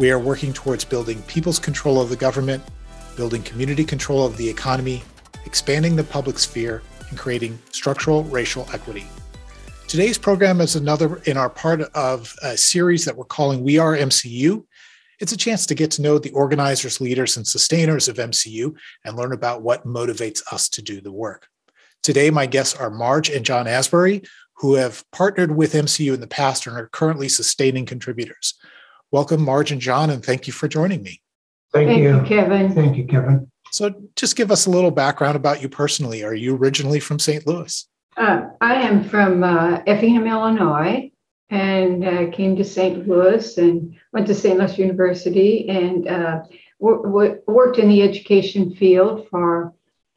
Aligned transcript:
We 0.00 0.10
are 0.10 0.18
working 0.18 0.54
towards 0.54 0.82
building 0.82 1.20
people's 1.24 1.58
control 1.58 2.00
of 2.00 2.08
the 2.08 2.16
government, 2.16 2.64
building 3.16 3.42
community 3.42 3.84
control 3.84 4.24
of 4.24 4.34
the 4.38 4.48
economy, 4.48 5.02
expanding 5.44 5.94
the 5.94 6.04
public 6.04 6.38
sphere, 6.38 6.82
and 7.10 7.18
creating 7.18 7.58
structural 7.70 8.24
racial 8.24 8.66
equity. 8.72 9.06
Today's 9.88 10.16
program 10.16 10.62
is 10.62 10.74
another 10.74 11.16
in 11.26 11.36
our 11.36 11.50
part 11.50 11.82
of 11.82 12.34
a 12.42 12.56
series 12.56 13.04
that 13.04 13.14
we're 13.14 13.26
calling 13.26 13.62
We 13.62 13.76
Are 13.76 13.94
MCU. 13.94 14.64
It's 15.18 15.32
a 15.32 15.36
chance 15.36 15.66
to 15.66 15.74
get 15.74 15.90
to 15.90 16.02
know 16.02 16.18
the 16.18 16.30
organizers, 16.30 17.02
leaders, 17.02 17.36
and 17.36 17.46
sustainers 17.46 18.08
of 18.08 18.16
MCU 18.16 18.74
and 19.04 19.18
learn 19.18 19.32
about 19.32 19.60
what 19.60 19.86
motivates 19.86 20.40
us 20.50 20.70
to 20.70 20.80
do 20.80 21.02
the 21.02 21.12
work. 21.12 21.46
Today, 22.02 22.30
my 22.30 22.46
guests 22.46 22.74
are 22.74 22.88
Marge 22.88 23.28
and 23.28 23.44
John 23.44 23.66
Asbury, 23.66 24.22
who 24.54 24.76
have 24.76 25.04
partnered 25.12 25.54
with 25.54 25.74
MCU 25.74 26.14
in 26.14 26.20
the 26.20 26.26
past 26.26 26.66
and 26.66 26.74
are 26.74 26.88
currently 26.88 27.28
sustaining 27.28 27.84
contributors. 27.84 28.54
Welcome, 29.12 29.44
Marge 29.44 29.72
and 29.72 29.80
John, 29.80 30.10
and 30.10 30.24
thank 30.24 30.46
you 30.46 30.52
for 30.52 30.68
joining 30.68 31.02
me. 31.02 31.20
Thank, 31.72 31.88
Thank 31.88 32.02
you. 32.02 32.16
you, 32.16 32.22
Kevin. 32.22 32.72
Thank 32.72 32.96
you, 32.96 33.06
Kevin. 33.06 33.50
So, 33.72 33.92
just 34.14 34.36
give 34.36 34.52
us 34.52 34.66
a 34.66 34.70
little 34.70 34.92
background 34.92 35.34
about 35.36 35.60
you 35.62 35.68
personally. 35.68 36.22
Are 36.22 36.34
you 36.34 36.56
originally 36.56 37.00
from 37.00 37.18
St. 37.18 37.44
Louis? 37.46 37.88
Uh, 38.16 38.42
I 38.60 38.74
am 38.74 39.02
from 39.02 39.42
uh, 39.42 39.82
Effingham, 39.86 40.26
Illinois, 40.26 41.10
and 41.48 42.04
uh, 42.04 42.30
came 42.30 42.54
to 42.56 42.64
St. 42.64 43.06
Louis 43.08 43.58
and 43.58 43.96
went 44.12 44.28
to 44.28 44.34
St. 44.34 44.58
Louis 44.58 44.78
University 44.78 45.68
and 45.68 46.06
uh, 46.06 46.42
w- 46.80 47.02
w- 47.02 47.42
worked 47.46 47.78
in 47.78 47.88
the 47.88 48.02
education 48.02 48.74
field 48.74 49.26
for 49.28 49.72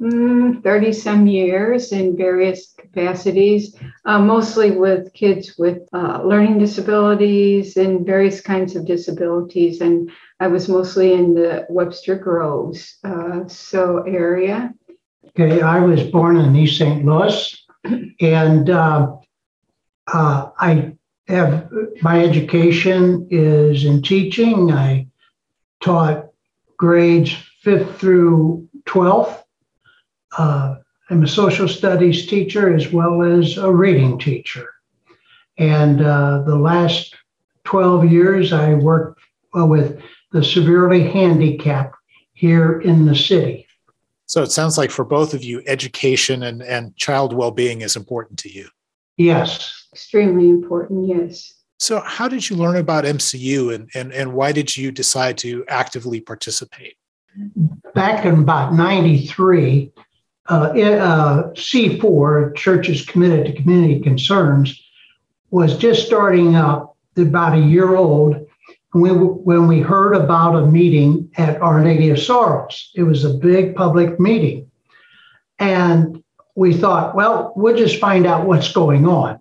30 0.10 0.92
some 0.92 1.28
years 1.28 1.92
in 1.92 2.18
various 2.18 2.74
capacities, 2.78 3.76
uh, 4.06 4.20
mostly 4.20 4.72
with 4.72 5.14
kids 5.14 5.56
with 5.58 5.88
uh, 5.94 6.22
learning 6.24 6.60
disabilities 6.60 7.78
and 7.78 8.06
various 8.06 8.42
kinds 8.42 8.76
of 8.76 8.86
disabilities. 8.86 9.82
And 9.82 10.12
I 10.40 10.48
was 10.48 10.68
mostly 10.68 11.14
in 11.14 11.34
the 11.34 11.66
Webster 11.70 12.16
Groves 12.16 12.98
uh, 13.04 13.48
so 13.48 14.04
area. 14.04 14.74
Okay, 15.30 15.62
I 15.62 15.80
was 15.80 16.04
born 16.04 16.38
in 16.38 16.56
East 16.56 16.78
St. 16.78 17.06
Louis, 17.06 17.66
and 18.20 18.70
uh, 18.70 19.16
uh, 20.12 20.50
I 20.60 20.94
have 21.28 21.70
my 22.02 22.24
education 22.24 23.28
is 23.32 23.86
in 23.86 24.02
teaching. 24.02 24.72
I 24.72 25.08
taught 25.82 26.26
grades 26.78 27.34
fifth 27.62 28.00
through 28.00 28.68
twelfth. 28.86 29.43
Uh, 30.38 30.76
I'm 31.10 31.24
a 31.24 31.28
social 31.28 31.68
studies 31.68 32.28
teacher 32.28 32.74
as 32.74 32.92
well 32.92 33.22
as 33.22 33.58
a 33.58 33.72
reading 33.72 34.18
teacher. 34.18 34.70
And 35.58 36.02
uh, 36.02 36.44
the 36.44 36.56
last 36.56 37.16
12 37.66 38.12
years, 38.12 38.54
I 38.54 38.74
worked 38.74 39.22
uh, 39.58 39.66
with 39.66 40.02
the 40.32 40.44
severely 40.44 41.08
handicapped 41.08 41.96
here 42.34 42.82
in 42.82 43.06
the 43.06 43.16
city. 43.16 43.68
So, 44.26 44.42
it 44.42 44.52
sounds 44.52 44.78
like 44.78 44.90
for 44.90 45.06
both 45.06 45.34
of 45.34 45.44
you, 45.44 45.62
education 45.68 46.44
and, 46.44 46.64
and 46.64 46.96
child 46.96 47.34
well 47.34 47.52
being 47.52 47.82
is 47.82 47.96
important 47.96 48.40
to 48.40 48.50
you. 48.52 48.68
Yes. 49.18 49.88
Extremely 49.92 50.50
important, 50.50 51.08
yes. 51.08 51.54
So, 51.78 52.00
how 52.00 52.28
did 52.28 52.50
you 52.50 52.56
learn 52.56 52.78
about 52.78 53.04
MCU 53.04 53.76
and, 53.76 53.90
and, 53.94 54.12
and 54.14 54.34
why 54.34 54.52
did 54.52 54.76
you 54.76 54.92
decide 54.92 55.38
to 55.40 55.66
actively 55.68 56.20
participate? 56.20 56.96
Back 57.94 58.26
in 58.26 58.40
about 58.40 58.74
93, 58.74 59.92
uh, 60.50 60.74
uh, 60.76 61.54
C4, 61.54 62.56
Churches 62.56 63.06
Committed 63.06 63.46
to 63.46 63.62
Community 63.62 64.00
Concerns, 64.00 64.82
was 65.52 65.78
just 65.78 66.06
starting 66.06 66.56
up, 66.56 66.98
about 67.16 67.58
a 67.58 67.62
year 67.62 67.96
old. 67.96 68.36
And 68.94 69.04
we, 69.04 69.10
when 69.12 69.68
we 69.68 69.80
heard 69.80 70.14
about 70.14 70.56
a 70.56 70.66
meeting 70.66 71.32
at 71.38 71.62
Our 71.62 71.84
Lady 71.84 72.10
of 72.10 72.20
Sorrows, 72.20 72.92
it 72.96 73.04
was 73.04 73.24
a 73.24 73.34
big 73.34 73.76
public 73.76 74.20
meeting. 74.20 74.70
And 75.60 76.24
we 76.56 76.74
thought, 76.74 77.16
well, 77.16 77.54
we'll 77.56 77.78
just 77.78 78.00
find 78.00 78.26
out 78.26 78.46
what's 78.46 78.72
going 78.72 79.08
on. 79.08 79.40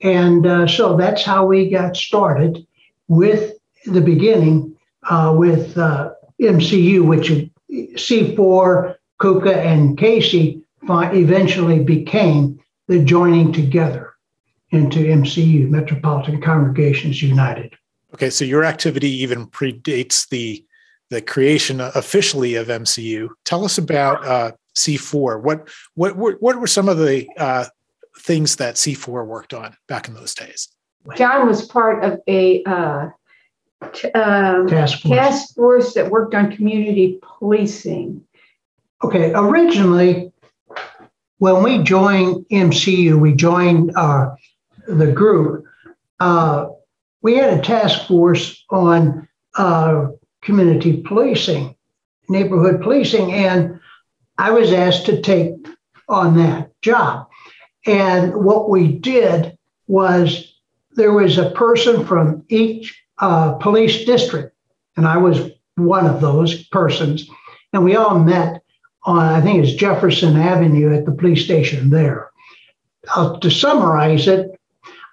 And 0.00 0.46
uh, 0.46 0.66
so 0.66 0.96
that's 0.96 1.24
how 1.24 1.46
we 1.46 1.70
got 1.70 1.96
started 1.96 2.66
with 3.08 3.52
the 3.86 4.00
beginning 4.00 4.76
uh, 5.08 5.34
with 5.36 5.76
uh, 5.78 6.12
MCU, 6.40 7.04
which 7.04 7.30
C4, 7.70 8.95
Kuka, 9.20 9.54
and 9.60 9.96
Casey 9.96 10.62
eventually 10.88 11.82
became 11.82 12.60
the 12.88 13.02
joining 13.02 13.52
together 13.52 14.14
into 14.70 14.98
MCU, 14.98 15.68
Metropolitan 15.68 16.40
Congregations 16.40 17.22
United. 17.22 17.74
Okay, 18.14 18.30
so 18.30 18.44
your 18.44 18.64
activity 18.64 19.10
even 19.10 19.46
predates 19.46 20.28
the 20.28 20.64
the 21.08 21.22
creation 21.22 21.80
officially 21.80 22.56
of 22.56 22.66
MCU. 22.66 23.28
Tell 23.44 23.64
us 23.64 23.78
about 23.78 24.26
uh, 24.26 24.52
C4. 24.76 25.42
What 25.42 25.68
what 25.94 26.16
what 26.16 26.60
were 26.60 26.66
some 26.66 26.88
of 26.88 26.98
the 26.98 27.26
uh, 27.36 27.66
things 28.18 28.56
that 28.56 28.74
C4 28.74 29.26
worked 29.26 29.54
on 29.54 29.76
back 29.88 30.08
in 30.08 30.14
those 30.14 30.34
days? 30.34 30.68
John 31.16 31.46
was 31.46 31.66
part 31.66 32.02
of 32.04 32.20
a 32.26 32.64
uh, 32.64 33.10
t- 33.92 34.10
um, 34.12 34.66
task 34.66 35.02
force. 35.02 35.16
task 35.16 35.54
force 35.54 35.94
that 35.94 36.10
worked 36.10 36.34
on 36.34 36.54
community 36.54 37.20
policing. 37.22 38.24
Okay, 39.04 39.32
originally, 39.34 40.32
when 41.38 41.62
we 41.62 41.82
joined 41.82 42.46
MCU, 42.50 43.20
we 43.20 43.34
joined 43.34 43.94
uh, 43.94 44.30
the 44.88 45.12
group. 45.12 45.66
Uh, 46.18 46.68
we 47.20 47.36
had 47.36 47.58
a 47.58 47.62
task 47.62 48.06
force 48.06 48.64
on 48.70 49.28
uh, 49.56 50.06
community 50.40 51.02
policing, 51.02 51.76
neighborhood 52.30 52.80
policing, 52.80 53.34
and 53.34 53.80
I 54.38 54.50
was 54.50 54.72
asked 54.72 55.06
to 55.06 55.20
take 55.20 55.52
on 56.08 56.38
that 56.38 56.70
job. 56.80 57.28
And 57.84 58.34
what 58.34 58.70
we 58.70 58.88
did 58.88 59.58
was 59.88 60.54
there 60.92 61.12
was 61.12 61.36
a 61.36 61.50
person 61.50 62.06
from 62.06 62.44
each 62.48 62.98
uh, 63.18 63.52
police 63.54 64.06
district, 64.06 64.56
and 64.96 65.06
I 65.06 65.18
was 65.18 65.50
one 65.74 66.06
of 66.06 66.22
those 66.22 66.66
persons, 66.68 67.28
and 67.74 67.84
we 67.84 67.96
all 67.96 68.18
met 68.18 68.62
on, 69.06 69.18
I 69.18 69.40
think 69.40 69.64
it's 69.64 69.74
Jefferson 69.74 70.36
Avenue 70.36 70.94
at 70.94 71.06
the 71.06 71.12
police 71.12 71.44
station 71.44 71.90
there. 71.90 72.30
Uh, 73.14 73.38
to 73.38 73.50
summarize 73.50 74.26
it, 74.26 74.50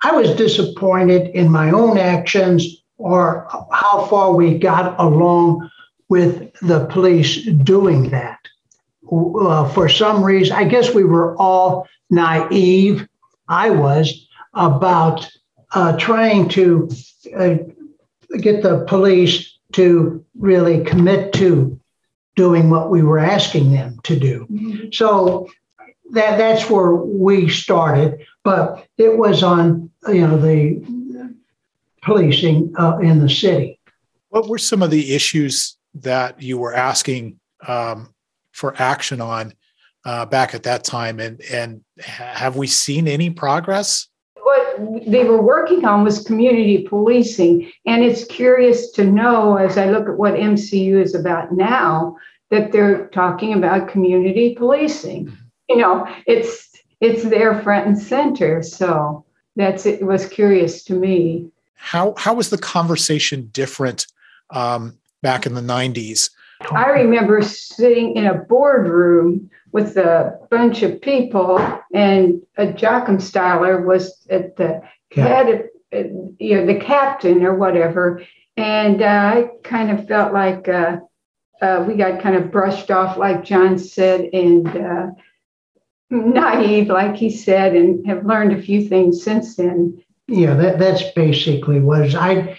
I 0.01 0.11
was 0.11 0.35
disappointed 0.35 1.29
in 1.35 1.49
my 1.49 1.71
own 1.71 1.97
actions 1.97 2.83
or 2.97 3.47
how 3.71 4.05
far 4.09 4.33
we 4.33 4.57
got 4.57 4.99
along 4.99 5.69
with 6.09 6.51
the 6.61 6.85
police 6.87 7.45
doing 7.45 8.09
that. 8.09 8.39
Uh, 9.11 9.69
for 9.69 9.87
some 9.87 10.23
reason, 10.23 10.55
I 10.55 10.63
guess 10.63 10.93
we 10.93 11.03
were 11.03 11.37
all 11.37 11.87
naive. 12.09 13.07
I 13.47 13.69
was 13.69 14.27
about 14.53 15.29
uh, 15.73 15.97
trying 15.97 16.49
to 16.49 16.89
uh, 17.37 17.55
get 18.39 18.63
the 18.63 18.85
police 18.87 19.57
to 19.73 20.23
really 20.37 20.83
commit 20.83 21.33
to 21.33 21.79
doing 22.35 22.69
what 22.69 22.89
we 22.89 23.03
were 23.03 23.19
asking 23.19 23.71
them 23.71 23.99
to 24.03 24.19
do. 24.19 24.47
Mm-hmm. 24.51 24.91
So 24.91 25.49
that 26.11 26.37
that's 26.37 26.69
where 26.69 26.93
we 26.93 27.49
started, 27.49 28.25
but 28.43 28.85
it 28.97 29.17
was 29.17 29.43
on 29.43 29.89
you 30.07 30.27
know 30.27 30.37
the 30.37 31.35
policing 32.01 32.73
uh, 32.77 32.97
in 32.99 33.19
the 33.19 33.29
city. 33.29 33.79
What 34.29 34.47
were 34.47 34.57
some 34.57 34.81
of 34.81 34.91
the 34.91 35.13
issues 35.13 35.77
that 35.95 36.41
you 36.41 36.57
were 36.57 36.73
asking 36.73 37.39
um, 37.67 38.13
for 38.51 38.75
action 38.77 39.21
on 39.21 39.53
uh, 40.05 40.25
back 40.25 40.53
at 40.53 40.63
that 40.63 40.83
time, 40.83 41.19
and 41.19 41.41
and 41.41 41.81
have 41.99 42.55
we 42.55 42.67
seen 42.67 43.07
any 43.07 43.29
progress? 43.29 44.07
They 45.05 45.23
were 45.23 45.41
working 45.41 45.85
on 45.85 46.03
was 46.03 46.23
community 46.23 46.85
policing, 46.87 47.71
and 47.85 48.03
it's 48.03 48.25
curious 48.25 48.91
to 48.91 49.03
know 49.03 49.57
as 49.57 49.77
I 49.77 49.89
look 49.89 50.07
at 50.07 50.17
what 50.17 50.33
MCU 50.33 51.01
is 51.01 51.15
about 51.15 51.51
now 51.51 52.17
that 52.49 52.71
they're 52.71 53.07
talking 53.07 53.53
about 53.53 53.87
community 53.87 54.55
policing. 54.55 55.35
You 55.69 55.77
know, 55.77 56.07
it's 56.27 56.69
it's 57.01 57.23
there 57.23 57.61
front 57.61 57.87
and 57.87 57.97
center. 57.97 58.63
So 58.63 59.25
that's 59.55 59.85
it 59.85 60.03
was 60.03 60.27
curious 60.27 60.83
to 60.85 60.93
me. 60.93 61.49
How 61.75 62.13
how 62.17 62.33
was 62.33 62.49
the 62.49 62.57
conversation 62.57 63.49
different 63.51 64.07
um, 64.53 64.97
back 65.21 65.45
in 65.45 65.55
the 65.55 65.61
90s. 65.61 66.29
I 66.71 66.89
remember 66.89 67.41
sitting 67.41 68.15
in 68.15 68.25
a 68.25 68.35
boardroom 68.35 69.49
with 69.73 69.97
a 69.97 70.39
bunch 70.49 70.83
of 70.83 71.01
people, 71.01 71.57
and 71.93 72.41
a 72.57 72.67
Joachim 72.67 73.17
Styler 73.17 73.83
was 73.83 74.25
at 74.29 74.55
the 74.55 74.81
head 75.11 75.49
of, 75.49 75.59
uh, 75.93 76.09
you 76.39 76.55
know, 76.55 76.65
the 76.65 76.79
captain 76.79 77.43
or 77.43 77.55
whatever. 77.55 78.23
And 78.55 79.01
uh, 79.01 79.05
I 79.05 79.49
kind 79.63 79.89
of 79.89 80.07
felt 80.07 80.31
like 80.31 80.69
uh, 80.69 80.97
uh, 81.59 81.83
we 81.87 81.95
got 81.95 82.21
kind 82.21 82.35
of 82.35 82.51
brushed 82.51 82.91
off, 82.91 83.17
like 83.17 83.43
John 83.43 83.79
said, 83.79 84.29
and 84.31 84.67
uh, 84.67 85.07
naive, 86.11 86.87
like 86.87 87.15
he 87.15 87.31
said, 87.31 87.75
and 87.75 88.05
have 88.05 88.25
learned 88.25 88.53
a 88.53 88.61
few 88.61 88.87
things 88.87 89.23
since 89.23 89.55
then. 89.55 90.01
Yeah, 90.27 90.53
that, 90.53 90.79
that's 90.79 91.11
basically 91.11 91.79
was 91.79 92.15
I. 92.15 92.57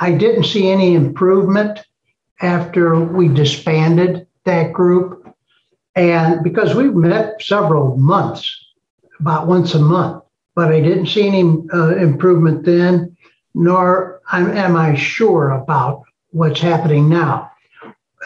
I 0.00 0.10
didn't 0.12 0.44
see 0.44 0.70
any 0.70 0.94
improvement 0.94 1.86
after 2.40 2.98
we 2.98 3.28
disbanded 3.28 4.26
that 4.44 4.72
group, 4.72 5.23
and 5.96 6.42
because 6.42 6.74
we 6.74 6.90
met 6.90 7.40
several 7.40 7.96
months, 7.96 8.64
about 9.20 9.46
once 9.46 9.74
a 9.74 9.78
month, 9.78 10.22
but 10.54 10.72
I 10.72 10.80
didn't 10.80 11.06
see 11.06 11.26
any 11.26 11.42
uh, 11.72 11.96
improvement 11.96 12.64
then, 12.64 13.16
nor 13.54 14.20
am 14.32 14.76
I 14.76 14.94
sure 14.94 15.50
about 15.50 16.02
what's 16.30 16.60
happening 16.60 17.08
now. 17.08 17.50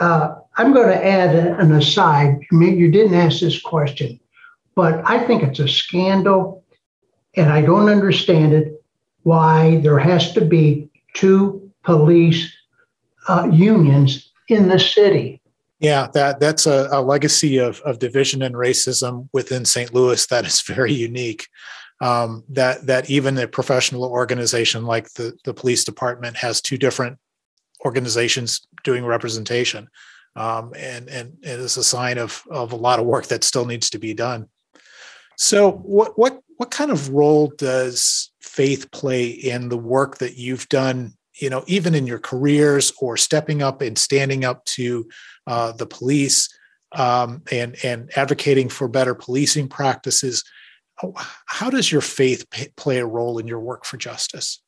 Uh, 0.00 0.36
I'm 0.56 0.72
going 0.72 0.88
to 0.88 1.06
add 1.06 1.34
an 1.34 1.72
aside. 1.72 2.38
I 2.50 2.54
mean, 2.54 2.78
you 2.78 2.90
didn't 2.90 3.14
ask 3.14 3.40
this 3.40 3.60
question, 3.60 4.18
but 4.74 5.02
I 5.04 5.24
think 5.26 5.42
it's 5.42 5.60
a 5.60 5.68
scandal, 5.68 6.64
and 7.36 7.50
I 7.50 7.62
don't 7.62 7.88
understand 7.88 8.52
it 8.54 8.82
why 9.22 9.78
there 9.82 9.98
has 9.98 10.32
to 10.32 10.40
be 10.40 10.90
two 11.14 11.70
police 11.84 12.52
uh, 13.28 13.48
unions 13.52 14.32
in 14.48 14.68
the 14.68 14.78
city. 14.78 15.38
Yeah, 15.80 16.08
that 16.14 16.40
that's 16.40 16.66
a, 16.66 16.88
a, 16.90 17.00
legacy 17.00 17.58
of, 17.58 17.80
of 17.82 18.00
division 18.00 18.42
and 18.42 18.54
racism 18.54 19.28
within 19.32 19.64
St. 19.64 19.94
Louis 19.94 20.26
that 20.26 20.44
is 20.44 20.60
very 20.66 20.92
unique. 20.92 21.46
Um, 22.00 22.44
that 22.50 22.86
that 22.86 23.10
even 23.10 23.36
a 23.38 23.48
professional 23.48 24.04
organization 24.04 24.84
like 24.84 25.12
the 25.14 25.36
the 25.44 25.54
police 25.54 25.84
department 25.84 26.36
has 26.36 26.60
two 26.60 26.78
different 26.78 27.19
organizations 27.84 28.66
doing 28.84 29.04
representation, 29.04 29.88
um, 30.36 30.72
and 30.76 31.08
and 31.08 31.38
it 31.42 31.58
is 31.58 31.76
a 31.76 31.84
sign 31.84 32.19
of 32.19 32.42
of 32.50 32.72
a 32.72 32.76
lot 32.76 33.00
of 33.00 33.06
work 33.06 33.26
that 33.26 33.42
still 33.42 33.64
needs 33.64 33.90
to 33.90 33.98
be 33.98 34.14
done. 34.14 34.48
So, 35.36 35.70
what 35.70 36.19
what 36.19 36.40
what 36.56 36.70
kind 36.70 36.90
of 36.90 37.10
role 37.10 37.52
does 37.56 38.30
faith 38.40 38.90
play 38.90 39.28
in 39.28 39.69
the 39.69 39.78
work 39.78 40.19
that 40.19 40.36
you've 40.36 40.69
done? 40.69 41.14
You 41.38 41.50
know, 41.50 41.64
even 41.67 41.94
in 41.94 42.06
your 42.06 42.19
careers 42.19 42.93
or 43.00 43.17
stepping 43.17 43.62
up 43.62 43.81
and 43.81 43.96
standing 43.96 44.44
up 44.44 44.64
to 44.67 45.08
uh, 45.46 45.73
the 45.73 45.87
police 45.87 46.49
um, 46.93 47.43
and 47.52 47.76
and 47.82 48.11
advocating 48.17 48.69
for 48.69 48.88
better 48.88 49.14
policing 49.14 49.69
practices. 49.69 50.44
How 51.46 51.70
does 51.70 51.93
your 51.93 52.00
faith 52.00 52.50
p- 52.50 52.70
play 52.76 52.99
a 52.99 53.06
role 53.06 53.38
in 53.38 53.46
your 53.46 53.61
work 53.61 53.85
for 53.85 53.96
justice? 53.96 54.61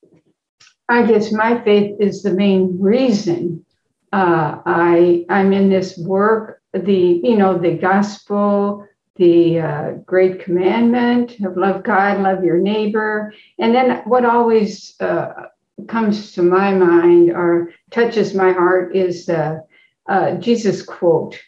I 0.88 1.04
guess 1.04 1.32
my 1.32 1.60
faith 1.64 1.96
is 1.98 2.22
the 2.22 2.32
main 2.32 2.80
reason 2.80 3.64
uh, 4.12 4.60
I 4.66 5.24
I'm 5.28 5.52
in 5.52 5.70
this 5.70 5.96
work. 5.98 6.60
The 6.72 7.20
you 7.22 7.36
know 7.36 7.58
the 7.58 7.72
gospel 7.72 8.86
the 9.16 9.60
uh, 9.60 9.90
great 10.06 10.42
commandment 10.42 11.38
of 11.40 11.56
love 11.56 11.82
God, 11.82 12.22
love 12.22 12.42
your 12.42 12.56
neighbor. 12.56 13.34
And 13.58 13.74
then 13.74 14.00
what 14.04 14.24
always 14.24 14.94
uh, 14.98 15.48
comes 15.88 16.32
to 16.32 16.42
my 16.42 16.74
mind 16.74 17.30
or 17.30 17.72
touches 17.90 18.34
my 18.34 18.52
heart 18.52 18.94
is 18.94 19.26
the 19.26 19.64
uh, 20.08 20.34
Jesus 20.36 20.82
quote 20.82 21.38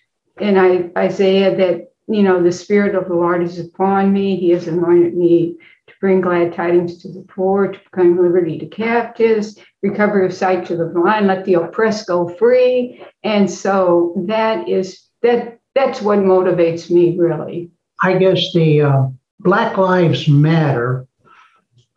in 0.41 0.59
I, 0.59 0.91
Isaiah 0.97 1.57
that, 1.57 1.93
you 2.09 2.23
know, 2.23 2.43
the 2.43 2.53
Spirit 2.53 2.95
of 2.95 3.09
the 3.09 3.15
Lord 3.15 3.43
is 3.43 3.59
upon 3.59 4.13
me. 4.13 4.37
He 4.37 4.51
has 4.51 4.69
anointed 4.69 5.17
me 5.17 5.57
to 5.87 5.95
bring 6.01 6.21
glad 6.21 6.55
tidings 6.55 7.03
to 7.03 7.09
the 7.09 7.23
poor, 7.23 7.69
to 7.69 7.79
proclaim 7.79 8.23
liberty 8.23 8.59
to 8.59 8.67
captives, 8.67 9.59
recovery 9.83 10.27
of 10.27 10.33
sight 10.33 10.67
to 10.67 10.77
the 10.77 10.87
blind, 10.87 11.27
let 11.27 11.45
the 11.45 11.55
oppressed 11.55 12.07
go 12.07 12.29
free. 12.29 13.05
And 13.25 13.51
so 13.51 14.15
that 14.29 14.69
is 14.69 15.07
that 15.23 15.59
that's 15.75 16.03
what 16.03 16.19
motivates 16.19 16.91
me 16.91 17.17
really. 17.17 17.71
I 18.01 18.17
guess 18.19 18.53
the 18.53 18.83
uh, 18.83 19.07
Black 19.41 19.77
Lives 19.77 20.29
Matter, 20.29 21.07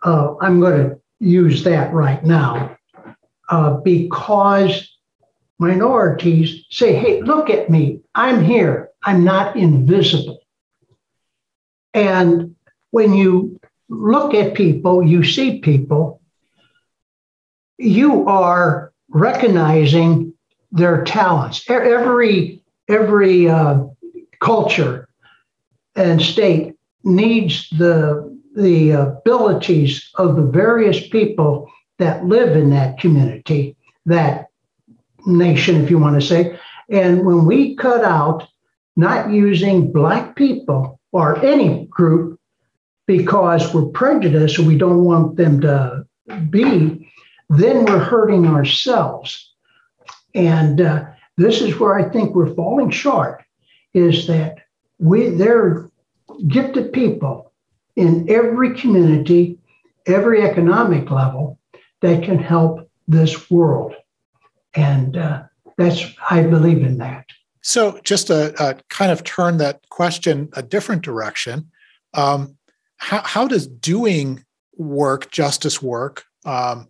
uh, 0.03 0.35
I'm 0.39 0.59
going 0.59 0.89
to 0.89 1.01
use 1.19 1.63
that 1.63 1.94
right 1.94 2.23
now 2.23 2.77
uh, 3.50 3.77
because 3.77 4.97
minorities 5.59 6.65
say, 6.69 6.95
hey, 6.95 7.21
look 7.21 7.50
at 7.50 7.69
me. 7.69 8.01
I'm 8.13 8.44
here. 8.44 8.89
I'm 9.03 9.23
not 9.23 9.56
invisible. 9.56 10.39
And 11.94 12.56
when 12.91 13.13
you 13.13 13.59
look 13.88 14.33
at 14.33 14.56
people, 14.56 15.03
you 15.03 15.23
see 15.23 15.59
people, 15.59 16.21
you 17.77 18.27
are 18.27 18.91
recognizing 19.09 20.33
their 20.71 21.03
talents. 21.03 21.63
Every 21.69 22.62
every 22.88 23.50
uh, 23.50 23.85
culture 24.39 25.07
and 25.95 26.21
state 26.21 26.75
needs 27.03 27.69
the 27.69 28.25
the 28.55 28.91
abilities 28.91 30.09
of 30.15 30.35
the 30.35 30.43
various 30.43 31.07
people 31.07 31.69
that 31.99 32.25
live 32.25 32.55
in 32.55 32.69
that 32.71 32.99
community, 32.99 33.75
that 34.05 34.47
nation, 35.25 35.83
if 35.83 35.89
you 35.89 35.97
want 35.97 36.19
to 36.19 36.25
say. 36.25 36.57
And 36.89 37.25
when 37.25 37.45
we 37.45 37.75
cut 37.75 38.03
out 38.03 38.47
not 38.95 39.29
using 39.29 39.91
Black 39.91 40.35
people 40.35 40.99
or 41.11 41.43
any 41.43 41.85
group 41.87 42.39
because 43.07 43.73
we're 43.73 43.85
prejudiced 43.87 44.59
or 44.59 44.63
we 44.63 44.77
don't 44.77 45.03
want 45.03 45.35
them 45.35 45.61
to 45.61 46.05
be, 46.49 47.09
then 47.49 47.85
we're 47.85 47.99
hurting 47.99 48.47
ourselves. 48.47 49.53
And 50.33 50.81
uh, 50.81 51.05
this 51.37 51.61
is 51.61 51.79
where 51.79 51.95
I 51.95 52.09
think 52.09 52.33
we're 52.33 52.55
falling 52.55 52.89
short 52.89 53.43
is 53.93 54.27
that 54.27 54.57
we 54.99 55.29
there 55.29 55.65
are 55.65 55.91
gifted 56.47 56.91
people 56.93 57.51
in 57.95 58.30
every 58.30 58.75
community, 58.80 59.57
every 60.06 60.42
economic 60.42 61.09
level 61.09 61.59
that 62.01 62.24
can 62.24 62.38
help 62.38 62.89
this 63.08 63.50
world. 63.50 63.93
And 64.74 65.17
uh, 65.17 65.43
that's, 65.77 66.03
I 66.29 66.43
believe 66.43 66.84
in 66.84 66.98
that. 66.98 67.25
So, 67.62 68.00
just 68.03 68.27
to 68.27 68.53
uh, 68.62 68.75
kind 68.89 69.12
of 69.12 69.24
turn 69.24 69.58
that 69.58 69.89
question 69.89 70.50
a 70.53 70.62
different 70.62 71.01
direction, 71.01 71.72
um, 72.13 72.58
how, 72.98 73.22
how, 73.24 73.48
does 73.48 73.67
doing 73.67 74.43
work, 74.77 75.31
justice 75.31 75.81
work, 75.81 76.25
um, 76.46 76.88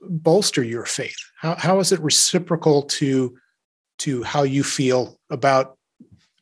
bolster 0.00 0.62
your 0.62 0.86
faith? 0.86 1.18
How, 1.36 1.54
how 1.56 1.80
is 1.80 1.92
it 1.92 2.00
reciprocal 2.00 2.82
to 2.82 3.36
to 3.98 4.22
how 4.22 4.42
you 4.42 4.64
feel 4.64 5.18
about 5.28 5.76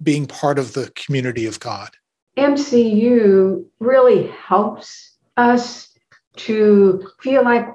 being 0.01 0.27
part 0.27 0.61
of 0.61 0.75
the 0.75 0.93
community 0.95 1.45
of 1.47 1.59
God? 1.59 1.91
MCU 2.38 3.64
really 3.80 4.28
helps 4.28 5.16
us 5.37 5.92
to 6.37 7.09
feel 7.21 7.42
like 7.42 7.66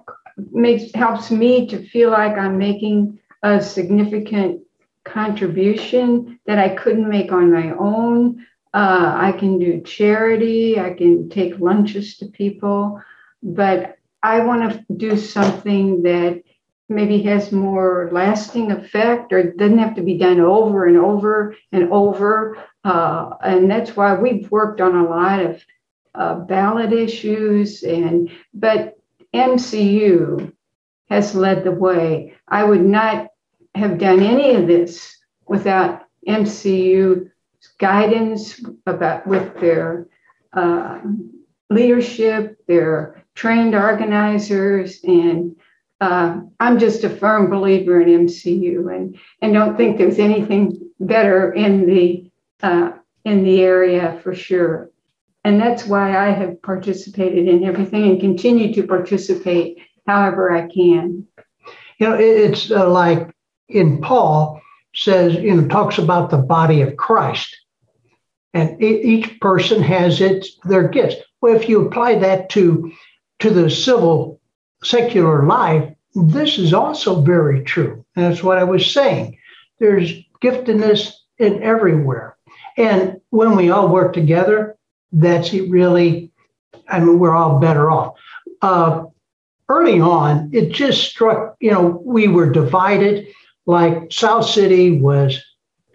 makes 0.52 0.92
helps 0.94 1.30
me 1.30 1.68
to 1.68 1.86
feel 1.90 2.10
like 2.10 2.38
I'm 2.38 2.58
making 2.58 3.20
a 3.44 3.62
significant 3.62 4.62
contribution 5.04 6.40
that 6.46 6.60
I 6.60 6.70
couldn't 6.70 7.10
make 7.10 7.32
on 7.32 7.52
my 7.52 7.72
own. 7.72 8.46
Uh, 8.74 9.14
I 9.16 9.34
can 9.34 9.60
do 9.60 9.82
charity, 9.82 10.80
I 10.80 10.94
can 10.94 11.30
take 11.30 11.60
lunches 11.60 12.18
to 12.18 12.28
people, 12.28 13.02
but 13.44 13.98
I 14.24 14.40
want 14.40 14.72
to 14.72 14.94
do 14.96 15.18
something 15.18 16.04
that 16.04 16.42
maybe 16.94 17.22
has 17.24 17.52
more 17.52 18.10
lasting 18.12 18.72
effect 18.72 19.34
or 19.34 19.54
doesn't 19.54 19.78
have 19.78 19.96
to 19.96 20.02
be 20.02 20.18
done 20.18 20.40
over 20.40 20.86
and 20.86 20.98
over 20.98 21.56
and 21.72 21.92
over. 21.92 22.58
Uh, 22.84 23.32
and 23.44 23.70
that's 23.70 23.96
why 23.96 24.16
we've 24.16 24.50
worked 24.52 24.82
on 24.82 24.96
a 24.96 25.10
lot 25.10 25.40
of 25.40 25.64
uh, 26.16 26.36
ballot 26.36 26.94
issues 26.94 27.84
and 27.84 28.30
but 28.54 28.98
MCU 29.34 30.54
has 31.10 31.36
led 31.36 31.64
the 31.64 31.72
way. 31.72 32.36
I 32.48 32.64
would 32.64 32.86
not 32.86 33.30
have 33.76 33.98
done 33.98 34.22
any 34.22 34.56
of 34.56 34.68
this 34.68 35.18
without 35.48 36.04
MCU 36.28 37.32
guidance 37.80 38.62
about 38.86 39.26
with 39.26 39.60
their 39.60 40.08
uh, 40.54 41.00
leadership, 41.70 42.58
their 42.68 43.26
trained 43.36 43.76
organizers, 43.76 45.04
and 45.04 45.56
uh, 46.02 46.42
I'm 46.60 46.80
just 46.80 47.04
a 47.04 47.10
firm 47.10 47.50
believer 47.50 48.02
in 48.02 48.28
MCU 48.28 48.94
and, 48.94 49.18
and 49.42 49.54
don't 49.54 49.78
think 49.78 49.98
there's 49.98 50.20
anything 50.20 50.90
better 51.00 51.54
in 51.54 51.86
the 51.86 52.30
uh, 52.62 52.92
in 53.26 53.44
the 53.44 53.62
area 53.62 54.20
for 54.24 54.34
sure. 54.34 54.90
And 55.44 55.60
that's 55.60 55.86
why 55.86 56.18
I 56.18 56.32
have 56.32 56.62
participated 56.62 57.48
in 57.48 57.64
everything 57.64 58.04
and 58.04 58.20
continue 58.20 58.74
to 58.74 58.88
participate 58.88 59.80
however 60.08 60.52
I 60.52 60.68
can. 60.68 61.28
You 62.00 62.10
know, 62.10 62.16
it's 62.16 62.72
uh, 62.72 62.90
like 62.90 63.30
in 63.70 64.02
Paul 64.02 64.62
says, 64.96 65.36
you 65.36 65.56
know, 65.56 65.68
talks 65.68 65.98
about 65.98 66.30
the 66.30 66.38
body 66.38 66.82
of 66.82 66.98
Christ, 66.98 67.56
and 68.54 68.82
each 68.82 69.40
person 69.40 69.82
has 69.82 70.22
its 70.22 70.58
their 70.64 70.88
gifts. 70.88 71.16
Well, 71.42 71.56
if 71.56 71.68
you 71.68 71.86
apply 71.86 72.20
that 72.20 72.50
to 72.52 72.92
to 73.40 73.50
the 73.50 73.70
civil 73.70 74.40
secular 74.84 75.46
life, 75.46 75.94
this 76.16 76.58
is 76.58 76.74
also 76.74 77.22
very 77.22 77.64
true. 77.64 78.06
And 78.16 78.26
that's 78.26 78.44
what 78.44 78.58
I 78.58 78.64
was 78.64 78.92
saying. 78.92 79.38
There's 79.80 80.14
giftedness 80.42 81.14
in 81.40 81.64
everywhere. 81.64 82.38
And 82.78 83.20
when 83.30 83.56
we 83.56 83.70
all 83.70 83.90
work 83.90 84.14
together, 84.14 84.78
that's 85.12 85.54
really, 85.54 86.32
I 86.88 87.00
mean, 87.00 87.20
we're 87.20 87.36
all 87.36 87.60
better 87.60 87.90
off. 87.90 88.16
Uh, 88.62 89.06
early 89.70 90.00
on, 90.00 90.50
it 90.54 90.72
just 90.72 91.04
struck, 91.10 91.56
you 91.60 91.72
know, 91.72 92.02
we 92.06 92.28
were 92.28 92.52
divided. 92.52 93.28
Like 93.66 94.12
South 94.12 94.46
City 94.46 95.00
was 95.00 95.42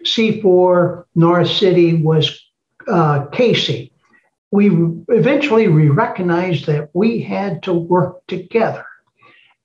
C4, 0.03 1.05
North 1.15 1.49
City 1.49 1.95
was 1.95 2.41
uh, 2.87 3.25
Casey. 3.27 3.91
We 4.51 4.69
eventually 5.09 5.67
we 5.67 5.89
recognized 5.89 6.65
that 6.65 6.89
we 6.93 7.21
had 7.21 7.61
to 7.63 7.73
work 7.73 8.25
together, 8.27 8.85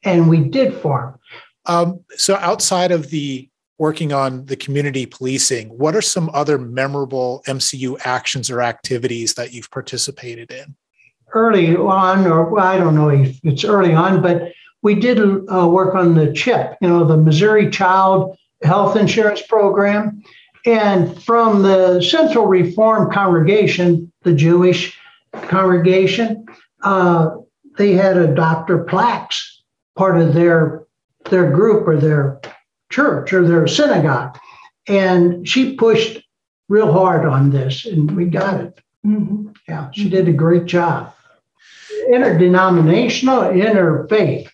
and 0.03 0.29
we 0.29 0.41
did 0.41 0.75
form 0.75 1.19
Um, 1.67 2.01
so 2.17 2.35
outside 2.37 2.93
of 2.93 3.11
the 3.11 3.49
working 3.79 4.13
on 4.13 4.47
the 4.47 4.57
community 4.57 5.07
policing, 5.07 5.69
what 5.69 5.97
are 5.97 6.03
some 6.03 6.31
other 6.33 6.59
memorable 6.59 7.43
MCU 7.47 7.99
actions 8.05 8.51
or 8.51 8.63
activities 8.63 9.35
that 9.35 9.53
you've 9.53 9.71
participated 9.71 10.53
in? 10.53 10.77
Early 11.33 11.75
on, 11.75 12.27
or 12.27 12.49
well, 12.51 12.65
I 12.65 12.79
don't 12.79 12.95
know 12.95 13.09
if 13.09 13.41
it's 13.43 13.65
early 13.65 13.93
on, 13.93 14.23
but 14.23 14.53
we 14.83 14.95
did 14.95 15.19
uh, 15.19 15.67
work 15.67 15.95
on 15.95 16.15
the 16.15 16.33
CHIP, 16.33 16.77
you 16.81 16.89
know, 16.89 17.05
the 17.05 17.17
Missouri 17.17 17.71
Child 17.71 18.37
Health 18.63 18.97
Insurance 18.97 19.43
Program. 19.43 20.23
And 20.67 21.21
from 21.23 21.63
the 21.63 22.01
Central 22.01 22.47
Reform 22.47 23.11
Congregation, 23.11 24.13
the 24.25 24.35
Jewish 24.35 24.99
congregation, 25.33 26.47
uh, 26.83 27.37
they 27.77 27.93
had 27.93 28.17
a 28.17 28.35
Dr. 28.35 28.85
Plax 28.85 29.37
part 29.97 30.21
of 30.21 30.35
their 30.35 30.85
their 31.31 31.51
group 31.51 31.89
or 31.89 31.97
their 31.97 32.41
church 32.91 33.33
or 33.33 33.47
their 33.47 33.67
synagogue. 33.67 34.39
And 34.87 35.49
she 35.49 35.75
pushed 35.75 36.23
real 36.69 36.93
hard 36.93 37.27
on 37.27 37.51
this, 37.51 37.87
and 37.87 38.15
we 38.15 38.27
got 38.27 38.61
it. 38.61 38.79
Mm-hmm. 39.07 39.49
Yeah, 39.69 39.91
she 39.93 40.09
did 40.11 40.29
a 40.29 40.33
great 40.33 40.67
job. 40.67 41.15
Interdenominational, 42.09 43.45
interfaith. 43.45 44.51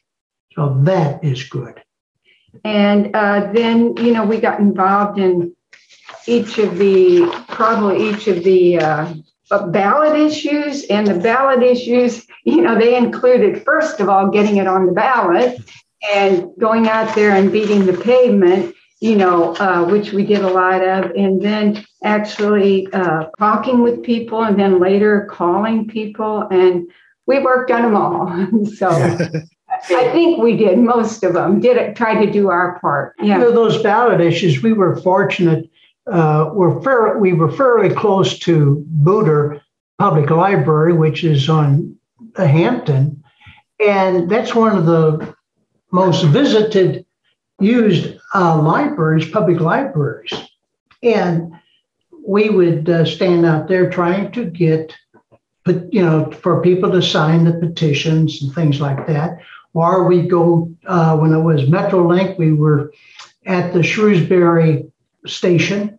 So 0.54 0.76
that 0.82 1.24
is 1.24 1.44
good. 1.44 1.82
And 2.64 3.14
uh, 3.14 3.52
then, 3.52 3.96
you 3.96 4.12
know, 4.12 4.24
we 4.24 4.40
got 4.40 4.60
involved 4.60 5.18
in 5.18 5.54
each 6.26 6.58
of 6.58 6.78
the, 6.78 7.26
probably 7.48 8.10
each 8.10 8.26
of 8.28 8.44
the 8.44 8.78
uh, 8.78 9.14
ballot 9.58 10.18
issues. 10.18 10.84
And 10.84 11.06
the 11.06 11.18
ballot 11.18 11.62
issues, 11.62 12.26
you 12.44 12.60
know, 12.62 12.78
they 12.78 12.96
included, 12.96 13.64
first 13.64 14.00
of 14.00 14.08
all, 14.08 14.28
getting 14.28 14.56
it 14.56 14.66
on 14.66 14.86
the 14.86 14.92
ballot 14.92 15.60
and 16.12 16.50
going 16.58 16.88
out 16.88 17.14
there 17.14 17.32
and 17.32 17.52
beating 17.52 17.84
the 17.84 17.92
pavement, 17.92 18.74
you 19.00 19.16
know, 19.16 19.54
uh, 19.56 19.84
which 19.84 20.12
we 20.12 20.24
did 20.24 20.40
a 20.40 20.48
lot 20.48 20.82
of, 20.82 21.10
and 21.12 21.42
then 21.42 21.84
actually 22.04 22.90
uh, 22.92 23.26
talking 23.38 23.82
with 23.82 24.02
people, 24.02 24.42
and 24.42 24.58
then 24.58 24.80
later 24.80 25.26
calling 25.30 25.86
people, 25.86 26.48
and 26.50 26.90
we 27.26 27.38
worked 27.40 27.70
on 27.70 27.82
them 27.82 27.96
all. 27.96 28.64
so. 28.76 28.88
I 29.82 30.12
think 30.12 30.42
we 30.42 30.56
did 30.56 30.78
most 30.78 31.22
of 31.22 31.32
them. 31.32 31.60
Did 31.60 31.76
it? 31.76 31.96
Try 31.96 32.24
to 32.24 32.30
do 32.30 32.50
our 32.50 32.78
part. 32.80 33.14
Yeah. 33.18 33.38
You 33.38 33.44
know, 33.44 33.52
those 33.52 33.82
ballot 33.82 34.20
issues, 34.20 34.62
we 34.62 34.72
were 34.72 34.96
fortunate. 34.96 35.70
Uh, 36.06 36.50
we're 36.52 36.80
fair, 36.82 37.18
we 37.18 37.32
were 37.32 37.50
fairly 37.50 37.94
close 37.94 38.38
to 38.40 38.84
Buder 38.88 39.60
Public 39.98 40.30
Library, 40.30 40.92
which 40.92 41.24
is 41.24 41.48
on 41.48 41.96
Hampton, 42.36 43.22
and 43.78 44.30
that's 44.30 44.54
one 44.54 44.76
of 44.76 44.86
the 44.86 45.34
most 45.92 46.24
visited, 46.24 47.04
used 47.60 48.18
uh, 48.34 48.60
libraries, 48.60 49.28
public 49.28 49.60
libraries. 49.60 50.32
And 51.02 51.52
we 52.26 52.48
would 52.50 52.88
uh, 52.88 53.04
stand 53.04 53.44
out 53.46 53.68
there 53.68 53.90
trying 53.90 54.32
to 54.32 54.44
get, 54.44 54.94
you 55.66 56.02
know, 56.02 56.30
for 56.30 56.62
people 56.62 56.90
to 56.92 57.02
sign 57.02 57.44
the 57.44 57.54
petitions 57.54 58.42
and 58.42 58.54
things 58.54 58.80
like 58.80 59.06
that. 59.06 59.38
Or 59.72 60.06
we 60.06 60.26
go 60.26 60.70
uh, 60.86 61.16
when 61.16 61.32
it 61.32 61.40
was 61.40 61.62
MetroLink, 61.62 62.38
we 62.38 62.52
were 62.52 62.92
at 63.46 63.72
the 63.72 63.82
Shrewsbury 63.82 64.90
station 65.26 65.98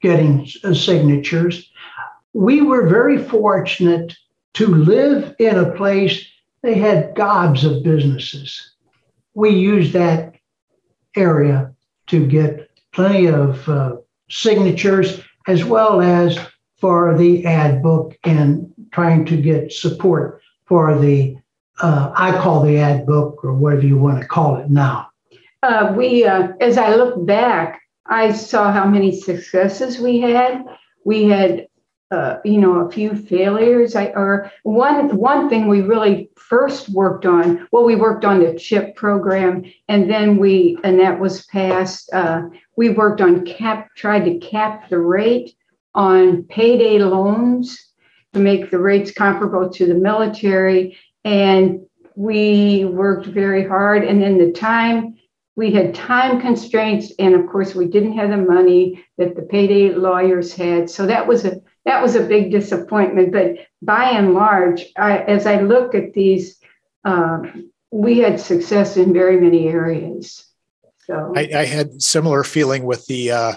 getting 0.00 0.48
uh, 0.64 0.74
signatures. 0.74 1.70
We 2.32 2.62
were 2.62 2.88
very 2.88 3.18
fortunate 3.18 4.14
to 4.54 4.66
live 4.66 5.34
in 5.38 5.56
a 5.56 5.72
place 5.72 6.26
they 6.62 6.74
had 6.74 7.14
gobs 7.14 7.64
of 7.64 7.82
businesses 7.82 8.76
we 9.36 9.50
used 9.50 9.92
that 9.92 10.34
area 11.14 11.72
to 12.06 12.26
get 12.26 12.70
plenty 12.92 13.26
of 13.26 13.68
uh, 13.68 13.96
signatures 14.30 15.20
as 15.46 15.62
well 15.62 16.00
as 16.00 16.38
for 16.78 17.16
the 17.16 17.44
ad 17.44 17.82
book 17.82 18.16
and 18.24 18.72
trying 18.92 19.26
to 19.26 19.36
get 19.36 19.72
support 19.72 20.40
for 20.64 20.98
the 20.98 21.36
uh, 21.82 22.10
I 22.16 22.32
call 22.38 22.62
the 22.62 22.78
ad 22.78 23.04
book 23.04 23.44
or 23.44 23.52
whatever 23.52 23.86
you 23.86 23.98
want 23.98 24.22
to 24.22 24.26
call 24.26 24.56
it 24.56 24.70
now. 24.70 25.10
Uh, 25.62 25.92
we, 25.94 26.24
uh, 26.24 26.48
as 26.58 26.78
I 26.78 26.94
look 26.94 27.26
back, 27.26 27.82
I 28.08 28.32
saw 28.32 28.72
how 28.72 28.86
many 28.86 29.18
successes 29.18 29.98
we 29.98 30.20
had. 30.20 30.64
We 31.04 31.24
had 31.24 31.66
uh, 32.10 32.36
you 32.44 32.58
know, 32.58 32.86
a 32.86 32.90
few 32.90 33.16
failures. 33.16 33.96
I, 33.96 34.06
or 34.06 34.50
one 34.62 35.16
one 35.16 35.48
thing 35.48 35.66
we 35.66 35.80
really 35.80 36.30
first 36.36 36.88
worked 36.88 37.26
on. 37.26 37.66
Well, 37.72 37.84
we 37.84 37.96
worked 37.96 38.24
on 38.24 38.40
the 38.40 38.54
CHIP 38.54 38.94
program, 38.94 39.64
and 39.88 40.08
then 40.08 40.38
we 40.38 40.78
and 40.84 41.00
that 41.00 41.18
was 41.18 41.44
passed. 41.46 42.08
Uh, 42.12 42.42
we 42.76 42.90
worked 42.90 43.20
on 43.20 43.44
cap, 43.44 43.88
tried 43.96 44.24
to 44.26 44.38
cap 44.38 44.88
the 44.88 44.98
rate 44.98 45.56
on 45.94 46.44
payday 46.44 46.98
loans 46.98 47.76
to 48.34 48.38
make 48.38 48.70
the 48.70 48.78
rates 48.78 49.10
comparable 49.10 49.68
to 49.70 49.86
the 49.86 49.94
military, 49.94 50.96
and 51.24 51.80
we 52.14 52.84
worked 52.84 53.26
very 53.26 53.66
hard. 53.66 54.04
And 54.04 54.22
then 54.22 54.38
the 54.38 54.52
time 54.52 55.15
we 55.56 55.72
had 55.72 55.94
time 55.94 56.40
constraints, 56.40 57.12
and 57.18 57.34
of 57.34 57.48
course, 57.48 57.74
we 57.74 57.86
didn't 57.86 58.18
have 58.18 58.28
the 58.28 58.36
money 58.36 59.04
that 59.16 59.34
the 59.34 59.42
payday 59.42 59.94
lawyers 59.94 60.54
had. 60.54 60.90
So 60.90 61.06
that 61.06 61.26
was 61.26 61.46
a 61.46 61.62
that 61.86 62.02
was 62.02 62.14
a 62.14 62.22
big 62.22 62.50
disappointment. 62.50 63.32
But 63.32 63.66
by 63.80 64.10
and 64.10 64.34
large, 64.34 64.84
I, 64.96 65.18
as 65.18 65.46
I 65.46 65.62
look 65.62 65.94
at 65.94 66.12
these, 66.12 66.58
um, 67.04 67.70
we 67.90 68.18
had 68.18 68.38
success 68.38 68.98
in 68.98 69.14
very 69.14 69.40
many 69.40 69.68
areas. 69.68 70.44
So 71.06 71.32
I, 71.34 71.48
I 71.54 71.64
had 71.64 72.02
similar 72.02 72.44
feeling 72.44 72.84
with 72.84 73.06
the 73.06 73.30
uh, 73.30 73.52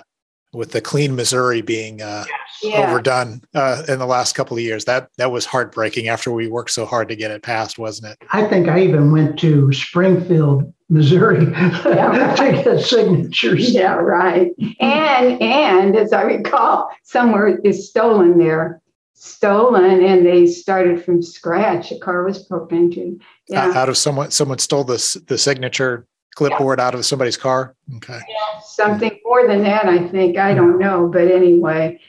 with 0.53 0.71
the 0.71 0.81
clean 0.81 1.15
Missouri 1.17 1.61
being 1.61 2.01
uh, 2.01 2.25
yeah. 2.61 2.89
overdone 2.89 3.41
uh, 3.53 3.83
in 3.87 3.99
the 3.99 4.05
last 4.05 4.35
couple 4.35 4.57
of 4.57 4.63
years. 4.63 4.85
That 4.85 5.09
that 5.17 5.31
was 5.31 5.45
heartbreaking 5.45 6.07
after 6.07 6.31
we 6.31 6.47
worked 6.47 6.71
so 6.71 6.85
hard 6.85 7.09
to 7.09 7.15
get 7.15 7.31
it 7.31 7.43
passed, 7.43 7.77
wasn't 7.77 8.13
it? 8.13 8.27
I 8.31 8.47
think 8.47 8.67
I 8.67 8.81
even 8.81 9.11
went 9.11 9.39
to 9.39 9.71
Springfield 9.71 10.73
Missouri 10.89 11.45
yeah, 11.45 12.35
to 12.35 12.51
get 12.63 12.81
signatures. 12.81 13.73
Yeah, 13.73 13.93
right. 13.93 14.51
And 14.79 15.41
and 15.41 15.95
as 15.95 16.13
I 16.13 16.23
recall, 16.23 16.89
somewhere 17.03 17.59
is 17.59 17.87
stolen 17.89 18.39
there, 18.39 18.81
stolen, 19.13 20.03
and 20.03 20.25
they 20.25 20.47
started 20.47 21.03
from 21.03 21.21
scratch. 21.21 21.91
A 21.91 21.99
car 21.99 22.23
was 22.23 22.39
broken 22.39 22.77
into. 22.77 23.19
Yeah. 23.47 23.71
out 23.75 23.89
of 23.89 23.97
someone, 23.97 24.31
someone 24.31 24.59
stole 24.59 24.83
the 24.83 25.21
the 25.27 25.37
signature 25.37 26.07
clipboard 26.35 26.79
yeah. 26.79 26.87
out 26.87 26.95
of 26.95 27.05
somebody's 27.05 27.37
car. 27.37 27.75
Okay. 27.97 28.19
Yeah, 28.27 28.59
something 28.65 29.19
more 29.25 29.47
than 29.47 29.63
that, 29.63 29.85
I 29.85 30.07
think. 30.07 30.37
I 30.37 30.53
don't 30.53 30.79
know, 30.79 31.07
but 31.07 31.29
anyway, 31.29 31.99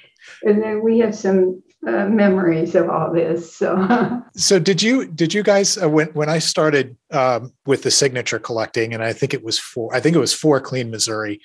and 0.43 0.63
then 0.63 0.83
we 0.83 0.99
have 0.99 1.15
some 1.15 1.63
uh, 1.87 2.07
memories 2.07 2.75
of 2.75 2.89
all 2.91 3.13
this. 3.13 3.57
So, 3.57 4.23
so 4.37 4.59
did 4.59 4.83
you 4.83 5.07
did 5.07 5.33
you 5.33 5.43
guys 5.43 5.79
uh, 5.79 5.89
when 5.89 6.09
when 6.09 6.29
I 6.29 6.39
started 6.39 6.97
um, 7.11 7.53
with 7.67 7.83
the 7.83 7.91
signature 7.91 8.39
collecting, 8.39 8.93
and 8.93 9.03
I 9.03 9.13
think 9.13 9.35
it 9.35 9.43
was 9.43 9.59
for 9.59 9.95
I 9.95 10.01
think 10.01 10.17
it 10.17 10.21
was 10.21 10.35
for 10.35 10.61
Clean 10.61 10.91
Missouri. 10.91 11.41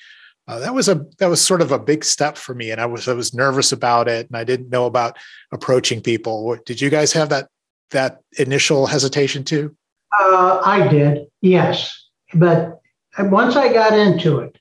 Uh, 0.47 0.59
that 0.59 0.75
was 0.75 0.87
a 0.87 1.05
that 1.19 1.27
was 1.27 1.41
sort 1.41 1.61
of 1.61 1.71
a 1.71 1.79
big 1.79 2.03
step 2.03 2.37
for 2.37 2.53
me, 2.53 2.69
and 2.71 2.79
I 2.81 2.85
was 2.85 3.07
I 3.07 3.13
was 3.13 3.33
nervous 3.33 3.71
about 3.71 4.07
it, 4.07 4.27
and 4.27 4.37
I 4.37 4.43
didn't 4.43 4.69
know 4.69 4.85
about 4.85 5.17
approaching 5.51 6.01
people. 6.01 6.57
Did 6.65 6.81
you 6.81 6.89
guys 6.89 7.13
have 7.13 7.29
that 7.29 7.47
that 7.91 8.19
initial 8.37 8.87
hesitation 8.87 9.43
too? 9.43 9.75
Uh, 10.19 10.61
I 10.63 10.87
did, 10.87 11.27
yes, 11.41 12.09
but 12.33 12.79
once 13.19 13.55
I 13.55 13.73
got 13.73 13.97
into 13.97 14.39
it, 14.39 14.57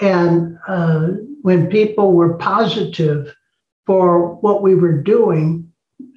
and 0.00 0.58
uh, 0.66 1.08
when 1.42 1.68
people 1.68 2.12
were 2.12 2.34
positive 2.38 3.34
for 3.90 4.36
what 4.36 4.62
we 4.62 4.76
were 4.76 5.02
doing, 5.02 5.68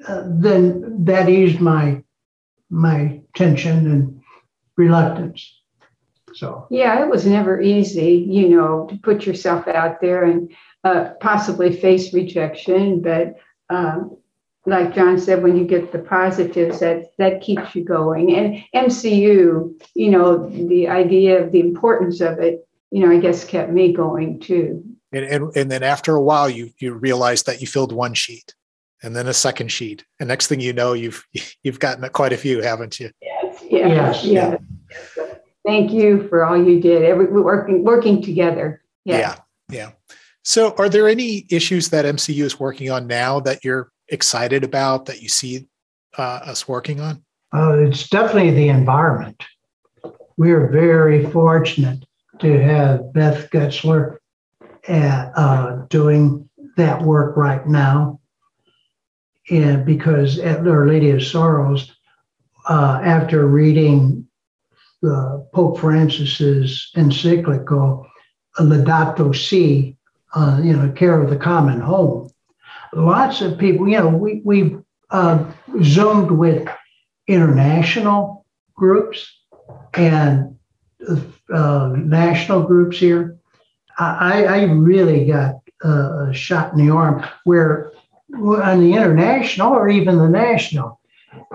uh, 0.08 0.26
then 0.28 1.06
that 1.06 1.28
eased 1.28 1.60
my 1.60 2.04
my 2.70 3.20
tension 3.36 3.92
and 3.92 4.22
reluctance. 4.78 5.60
So 6.36 6.68
yeah, 6.70 7.04
it 7.04 7.10
was 7.10 7.26
never 7.26 7.60
easy, 7.60 8.28
you 8.30 8.48
know, 8.48 8.86
to 8.92 8.98
put 8.98 9.26
yourself 9.26 9.68
out 9.68 10.02
there 10.02 10.24
and 10.24 10.52
uh, 10.84 11.14
possibly 11.20 11.76
face 11.76 12.14
rejection. 12.14 13.02
But 13.02 13.38
um, 13.72 14.18
like 14.68 14.94
John 14.94 15.18
said, 15.18 15.42
when 15.42 15.58
you 15.58 15.66
get 15.66 15.92
the 15.92 15.98
positives, 15.98 16.80
that 16.82 17.10
that 17.18 17.42
keeps 17.42 17.74
you 17.74 17.84
going. 17.84 18.36
And 18.36 18.64
MCU, 18.76 19.74
you 19.96 20.12
know, 20.12 20.48
the 20.48 20.90
idea 20.90 21.44
of 21.44 21.52
the 21.52 21.62
importance 21.62 22.22
of 22.22 22.38
it, 22.38 22.68
you 22.92 23.04
know, 23.04 23.12
I 23.12 23.20
guess 23.20 23.44
kept 23.44 23.72
me 23.72 23.94
going 23.94 24.42
too. 24.42 24.93
And 25.14 25.26
and, 25.26 25.58
and 25.58 25.72
then 25.72 25.84
after 25.84 26.16
a 26.16 26.22
while, 26.22 26.50
you 26.50 26.72
you 26.80 26.94
realize 26.94 27.44
that 27.44 27.62
you 27.62 27.68
filled 27.68 27.92
one 27.92 28.14
sheet, 28.14 28.56
and 29.02 29.16
then 29.16 29.28
a 29.28 29.34
second 29.34 29.70
sheet, 29.70 30.04
and 30.20 30.28
next 30.28 30.48
thing 30.48 30.60
you 30.60 30.74
know, 30.74 30.94
you've 30.94 31.24
you've 31.64 31.80
gotten 31.80 32.08
quite 32.10 32.34
a 32.34 32.38
few, 32.38 32.62
haven't 32.62 33.00
you? 33.00 33.12
Yes. 33.22 33.64
Yes. 33.70 34.24
yes. 34.24 34.60
yes. 35.18 35.36
Thank 35.66 35.92
you 35.92 36.28
for 36.28 36.44
all 36.44 36.62
you 36.62 36.82
did. 36.82 37.04
Every 37.04 37.28
working 37.28 37.84
working 37.84 38.22
together. 38.22 38.82
Yeah. 39.06 39.20
yeah. 39.20 39.36
Yeah. 39.70 39.92
So, 40.44 40.76
are 40.78 40.90
there 40.90 41.08
any 41.08 41.46
issues 41.50 41.90
that 41.90 42.06
MCU 42.06 42.44
is 42.44 42.60
working 42.60 42.92
on 42.92 43.08
now 43.08 43.40
that 43.42 43.64
you're 43.64 43.92
excited 44.10 44.64
about 44.64 45.06
that 45.06 45.22
you 45.22 45.30
see 45.30 45.68
uh, 46.18 46.40
us 46.44 46.68
working 46.68 47.00
on? 47.00 47.24
Uh, 47.54 47.78
it's 47.78 48.10
definitely 48.10 48.52
the 48.52 48.70
environment. 48.70 49.42
We're 50.38 50.68
very 50.70 51.30
fortunate 51.32 52.04
to 52.40 52.62
have 52.62 53.14
Beth 53.14 53.50
Gutzler 53.52 54.18
at, 54.88 55.32
uh, 55.36 55.86
doing 55.90 56.50
that 56.78 57.02
work 57.02 57.38
right 57.38 57.66
now. 57.68 58.20
And 59.50 59.86
because 59.86 60.40
at 60.40 60.66
Our 60.68 60.88
Lady 60.88 61.12
of 61.12 61.24
Sorrows, 61.24 61.92
uh, 62.70 63.02
after 63.04 63.46
reading 63.46 64.28
Pope 65.54 65.80
Francis's 65.80 66.90
encyclical 66.96 68.08
Laudato 68.60 69.36
Si, 69.36 69.98
uh, 70.34 70.60
you 70.64 70.74
know, 70.74 70.92
care 70.92 71.22
of 71.22 71.30
the 71.30 71.36
common 71.36 71.80
home. 71.82 72.30
Lots 72.94 73.42
of 73.42 73.58
people, 73.58 73.88
you 73.88 73.98
know, 73.98 74.10
we 74.10 74.42
we 74.46 74.78
uh, 75.10 75.44
zoomed 75.82 76.32
with 76.32 76.68
international 77.28 78.46
groups 78.76 79.32
and 79.94 80.58
uh, 81.54 81.94
national 81.96 82.64
groups 82.64 82.98
here. 82.98 83.38
I, 83.98 84.46
I 84.46 84.64
really 84.64 85.26
got 85.26 85.56
a 85.84 86.34
shot 86.34 86.74
in 86.74 86.86
the 86.86 86.94
arm 86.94 87.26
where 87.44 87.92
on 88.34 88.80
the 88.80 88.94
international 88.94 89.74
or 89.74 89.90
even 89.90 90.18
the 90.18 90.30
national, 90.30 91.00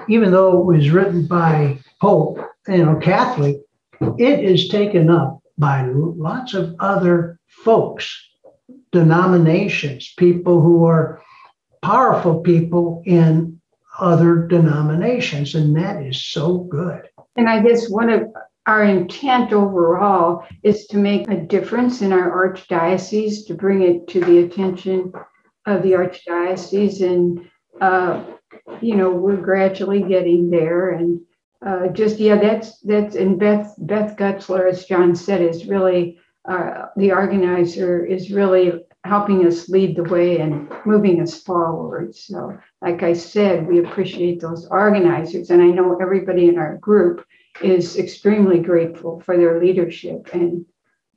even 0.08 0.30
though 0.30 0.60
it 0.60 0.76
was 0.76 0.90
written 0.90 1.26
by 1.26 1.78
Pope, 2.00 2.38
you 2.68 2.84
know, 2.84 2.96
Catholic, 2.96 3.56
it 4.00 4.40
is 4.40 4.68
taken 4.68 5.10
up 5.10 5.40
by 5.56 5.86
lots 5.86 6.54
of 6.54 6.76
other 6.78 7.40
folks, 7.48 8.28
denominations, 8.92 10.14
people 10.16 10.60
who 10.60 10.84
are 10.84 11.20
powerful 11.82 12.40
people 12.40 13.02
in 13.06 13.60
other 13.98 14.46
denominations. 14.46 15.54
And 15.54 15.76
that 15.76 16.02
is 16.02 16.24
so 16.24 16.58
good. 16.58 17.08
And 17.36 17.48
I 17.48 17.60
guess 17.60 17.88
one 17.88 18.10
of 18.10 18.28
our 18.68 18.84
intent 18.84 19.54
overall 19.54 20.44
is 20.62 20.86
to 20.88 20.98
make 20.98 21.28
a 21.30 21.40
difference 21.40 22.02
in 22.02 22.12
our 22.12 22.30
archdiocese, 22.30 23.46
to 23.46 23.54
bring 23.54 23.80
it 23.80 24.06
to 24.08 24.20
the 24.20 24.40
attention 24.40 25.10
of 25.64 25.82
the 25.82 25.92
archdiocese. 25.92 27.00
And, 27.00 27.50
uh, 27.80 28.24
you 28.82 28.94
know, 28.94 29.10
we're 29.10 29.40
gradually 29.40 30.02
getting 30.02 30.50
there. 30.50 30.90
And 30.90 31.18
uh, 31.64 31.88
just 31.88 32.18
yeah, 32.18 32.36
that's 32.36 32.78
that's 32.80 33.16
and 33.16 33.40
Beth 33.40 33.74
Beth 33.78 34.16
Gutzler, 34.18 34.68
as 34.68 34.84
John 34.84 35.16
said, 35.16 35.40
is 35.40 35.66
really 35.66 36.18
uh, 36.46 36.88
the 36.96 37.12
organizer 37.12 38.04
is 38.04 38.30
really 38.30 38.84
helping 39.08 39.46
us 39.46 39.68
lead 39.68 39.96
the 39.96 40.04
way 40.04 40.38
and 40.38 40.70
moving 40.84 41.20
us 41.20 41.42
forward. 41.42 42.14
So, 42.14 42.58
like 42.82 43.02
I 43.02 43.14
said, 43.14 43.66
we 43.66 43.80
appreciate 43.80 44.40
those 44.40 44.66
organizers, 44.68 45.50
and 45.50 45.62
I 45.62 45.66
know 45.66 45.98
everybody 46.00 46.48
in 46.48 46.58
our 46.58 46.76
group 46.76 47.24
is 47.62 47.98
extremely 47.98 48.60
grateful 48.60 49.20
for 49.20 49.36
their 49.36 49.60
leadership. 49.60 50.28
And 50.32 50.64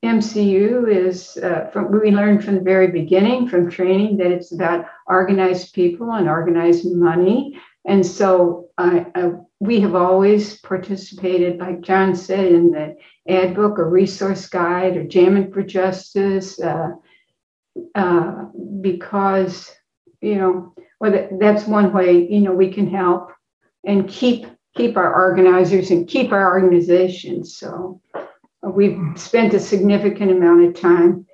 MCU 0.03 0.87
is 0.89 1.37
uh, 1.37 1.69
from 1.71 1.91
we 1.91 2.09
learned 2.09 2.43
from 2.43 2.55
the 2.55 2.61
very 2.61 2.87
beginning 2.87 3.47
from 3.47 3.69
training 3.69 4.17
that 4.17 4.31
it's 4.31 4.51
about 4.51 4.85
organized 5.07 5.73
people 5.73 6.11
and 6.11 6.27
organized 6.27 6.91
money. 6.91 7.61
And 7.85 8.05
so 8.05 8.69
I, 8.77 9.05
I 9.13 9.31
we 9.59 9.79
have 9.81 9.93
always 9.93 10.57
participated, 10.61 11.59
like 11.59 11.81
John 11.81 12.15
said, 12.15 12.51
in 12.51 12.71
the 12.71 12.95
ad 13.27 13.53
book 13.53 13.77
or 13.77 13.87
resource 13.87 14.47
guide 14.47 14.97
or 14.97 15.03
Jamming 15.03 15.51
for 15.51 15.61
Justice, 15.61 16.59
uh, 16.59 16.93
uh, 17.95 18.45
because 18.81 19.71
you 20.21 20.35
know, 20.35 20.73
well, 20.99 21.29
that's 21.39 21.65
one 21.65 21.93
way 21.93 22.27
you 22.27 22.41
know 22.41 22.53
we 22.53 22.71
can 22.71 22.87
help 22.87 23.31
and 23.85 24.07
keep 24.07 24.45
keep 24.75 24.97
our 24.97 25.13
organizers 25.13 25.91
and 25.91 26.07
keep 26.07 26.31
our 26.31 26.53
organizations. 26.53 27.55
So 27.55 28.01
we've 28.61 28.99
spent 29.15 29.53
a 29.53 29.59
significant 29.59 30.31
amount 30.31 30.65
of 30.65 30.79
time 30.79 31.25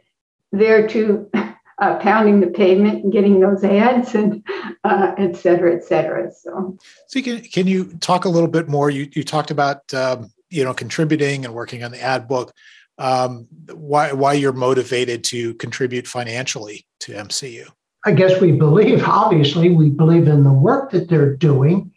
there 0.52 0.88
to 0.88 1.30
uh, 1.80 2.00
pounding 2.00 2.40
the 2.40 2.48
pavement 2.48 3.04
and 3.04 3.14
getting 3.14 3.40
those 3.40 3.64
ads 3.64 4.16
and 4.16 4.44
uh, 4.84 5.14
et 5.18 5.36
cetera, 5.36 5.76
et 5.76 5.84
cetera. 5.84 6.32
So, 6.32 6.78
so 7.08 7.22
can, 7.22 7.42
can 7.42 7.68
you 7.68 7.86
talk 8.00 8.26
a 8.26 8.30
little 8.30 8.50
bit 8.50 8.68
more? 8.68 8.90
You, 8.90 9.10
you 9.14 9.24
talked 9.24 9.52
about, 9.52 9.94
um, 9.94 10.32
you 10.50 10.64
know, 10.64 10.74
contributing 10.74 11.46
and 11.46 11.54
working 11.54 11.84
on 11.84 11.92
the 11.92 12.02
ad 12.02 12.28
book. 12.28 12.54
Um, 12.98 13.48
why, 13.74 14.12
why 14.12 14.34
you're 14.34 14.54
motivated 14.54 15.24
to 15.26 15.54
contribute 15.56 16.08
financially 16.08 16.86
to 17.02 17.14
MCU? 17.14 17.68
I 18.06 18.12
guess 18.12 18.40
we 18.42 18.52
believe, 18.52 19.04
obviously, 19.04 19.70
we 19.70 19.90
believe 19.90 20.28
in 20.28 20.44
the 20.44 20.54
work 20.54 20.92
that 20.92 21.10
they're 21.10 21.36
doing. 21.36 21.92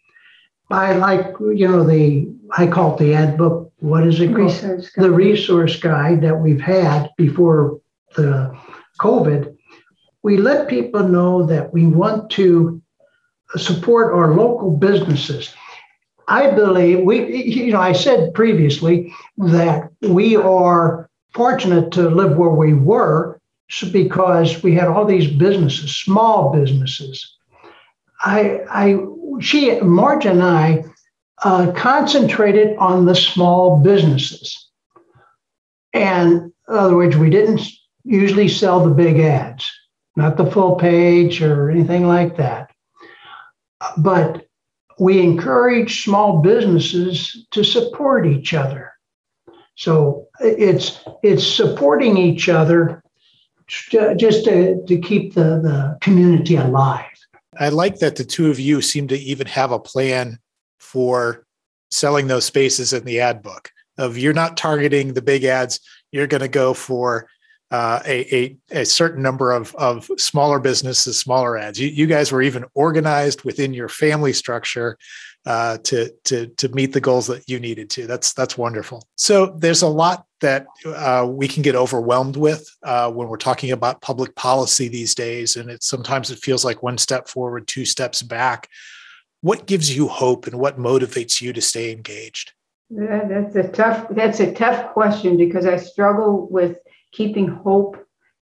I 0.70 0.94
like, 0.94 1.34
you 1.40 1.68
know, 1.68 1.84
the, 1.84 2.32
I 2.56 2.66
call 2.66 2.94
it 2.94 2.98
the 2.98 3.14
ad 3.14 3.38
book. 3.38 3.72
What 3.78 4.06
is 4.06 4.20
it 4.20 4.28
resource 4.28 4.90
called? 4.90 5.06
The 5.06 5.10
resource 5.10 5.76
guide 5.76 6.20
that 6.22 6.36
we've 6.36 6.60
had 6.60 7.10
before 7.16 7.80
the 8.14 8.56
COVID 9.00 9.56
we 10.22 10.36
let 10.36 10.68
people 10.68 11.02
know 11.08 11.46
that 11.46 11.72
we 11.72 11.86
want 11.86 12.30
to 12.32 12.80
support 13.56 14.14
our 14.14 14.34
local 14.34 14.70
businesses. 14.70 15.54
I 16.30 16.50
believe 16.52 17.00
we, 17.00 17.44
you 17.44 17.72
know, 17.72 17.80
I 17.80 17.92
said 17.92 18.32
previously 18.32 19.12
that 19.36 19.90
we 20.00 20.36
are 20.36 21.10
fortunate 21.34 21.90
to 21.92 22.08
live 22.08 22.36
where 22.36 22.50
we 22.50 22.72
were 22.72 23.38
because 23.92 24.62
we 24.62 24.74
had 24.74 24.88
all 24.88 25.04
these 25.04 25.30
businesses, 25.30 25.96
small 25.96 26.52
businesses. 26.52 27.36
I, 28.22 28.60
I, 28.70 28.98
she, 29.40 29.78
Marge 29.80 30.24
and 30.24 30.42
I 30.42 30.84
uh, 31.42 31.72
concentrated 31.72 32.76
on 32.78 33.04
the 33.04 33.14
small 33.14 33.80
businesses. 33.80 34.68
And 35.92 36.32
in 36.32 36.52
other 36.68 36.96
words, 36.96 37.16
we 37.16 37.30
didn't 37.30 37.60
usually 38.04 38.48
sell 38.48 38.84
the 38.84 38.94
big 38.94 39.20
ads 39.20 39.70
not 40.16 40.36
the 40.36 40.50
full 40.50 40.76
page 40.76 41.42
or 41.42 41.70
anything 41.70 42.06
like 42.06 42.36
that. 42.36 42.70
But 43.96 44.46
we 45.00 45.18
encourage 45.18 46.04
small 46.04 46.40
businesses 46.40 47.46
to 47.52 47.64
support 47.64 48.26
each 48.26 48.52
other. 48.52 48.92
So 49.74 50.28
it's 50.40 51.00
it's 51.22 51.46
supporting 51.46 52.18
each 52.18 52.50
other 52.50 53.02
just 53.66 54.44
to, 54.44 54.84
to 54.84 54.98
keep 54.98 55.34
the, 55.34 55.60
the 55.60 55.96
community 56.02 56.56
alive. 56.56 57.06
I 57.58 57.70
like 57.70 58.00
that 58.00 58.16
the 58.16 58.24
two 58.24 58.50
of 58.50 58.60
you 58.60 58.82
seem 58.82 59.08
to 59.08 59.18
even 59.18 59.46
have 59.46 59.72
a 59.72 59.78
plan 59.78 60.38
for 60.80 61.46
selling 61.90 62.26
those 62.26 62.44
spaces 62.44 62.92
in 62.92 63.04
the 63.04 63.20
ad 63.20 63.42
book 63.42 63.70
of 63.96 64.18
you're 64.18 64.32
not 64.32 64.56
targeting 64.56 65.14
the 65.14 65.22
big 65.22 65.44
ads 65.44 65.80
you're 66.12 66.26
going 66.26 66.40
to 66.42 66.48
go 66.48 66.74
for 66.74 67.26
uh, 67.70 68.00
a, 68.04 68.34
a, 68.34 68.56
a, 68.80 68.84
certain 68.84 69.22
number 69.22 69.52
of, 69.52 69.74
of 69.76 70.10
smaller 70.16 70.58
businesses, 70.58 71.18
smaller 71.18 71.56
ads. 71.56 71.78
You, 71.78 71.88
you 71.88 72.06
guys 72.06 72.32
were 72.32 72.42
even 72.42 72.64
organized 72.74 73.44
within 73.44 73.72
your 73.72 73.88
family 73.88 74.32
structure 74.32 74.98
uh, 75.46 75.78
to, 75.78 76.12
to, 76.24 76.48
to 76.48 76.68
meet 76.70 76.92
the 76.92 77.00
goals 77.00 77.28
that 77.28 77.48
you 77.48 77.60
needed 77.60 77.88
to. 77.90 78.06
That's, 78.06 78.32
that's 78.32 78.58
wonderful. 78.58 79.06
So 79.14 79.54
there's 79.56 79.82
a 79.82 79.88
lot 79.88 80.26
that 80.40 80.66
uh, 80.84 81.26
we 81.28 81.46
can 81.46 81.62
get 81.62 81.76
overwhelmed 81.76 82.36
with 82.36 82.68
uh, 82.82 83.10
when 83.10 83.28
we're 83.28 83.36
talking 83.36 83.70
about 83.70 84.02
public 84.02 84.34
policy 84.34 84.88
these 84.88 85.14
days. 85.14 85.54
And 85.54 85.70
it 85.70 85.82
sometimes 85.84 86.30
it 86.30 86.40
feels 86.40 86.64
like 86.64 86.82
one 86.82 86.98
step 86.98 87.28
forward, 87.28 87.68
two 87.68 87.84
steps 87.84 88.20
back. 88.20 88.68
What 89.42 89.66
gives 89.66 89.94
you 89.94 90.08
hope 90.08 90.46
and 90.46 90.58
what 90.58 90.78
motivates 90.78 91.40
you 91.40 91.52
to 91.52 91.60
stay 91.60 91.92
engaged? 91.92 92.52
That's 92.90 93.54
a 93.54 93.68
tough 93.68 94.08
that's 94.10 94.40
a 94.40 94.52
tough 94.52 94.92
question 94.92 95.36
because 95.36 95.64
I 95.64 95.76
struggle 95.76 96.48
with 96.50 96.76
keeping 97.12 97.48
hope. 97.48 97.96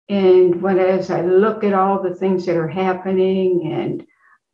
And 0.09 0.61
when 0.61 0.79
as 0.79 1.09
I 1.09 1.21
look 1.21 1.63
at 1.63 1.73
all 1.73 2.01
the 2.01 2.15
things 2.15 2.45
that 2.45 2.57
are 2.57 2.67
happening, 2.67 3.71
and 3.71 4.05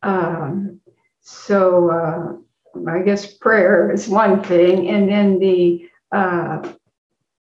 um, 0.02 0.80
so 1.20 1.90
uh, 1.90 2.88
I 2.88 3.02
guess 3.02 3.34
prayer 3.34 3.90
is 3.90 4.08
one 4.08 4.42
thing, 4.42 4.88
and 4.88 5.08
then 5.08 5.38
the 5.38 5.88
uh, 6.12 6.72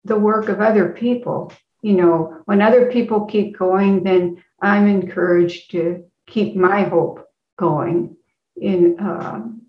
the 0.05 0.17
work 0.17 0.49
of 0.49 0.61
other 0.61 0.89
people. 0.89 1.51
You 1.81 1.93
know, 1.93 2.41
when 2.45 2.61
other 2.61 2.91
people 2.91 3.25
keep 3.25 3.57
going, 3.57 4.03
then 4.03 4.43
I'm 4.61 4.87
encouraged 4.87 5.71
to 5.71 6.05
keep 6.25 6.55
my 6.55 6.83
hope 6.83 7.27
going. 7.57 8.15
In 8.55 8.95
um, 8.99 9.61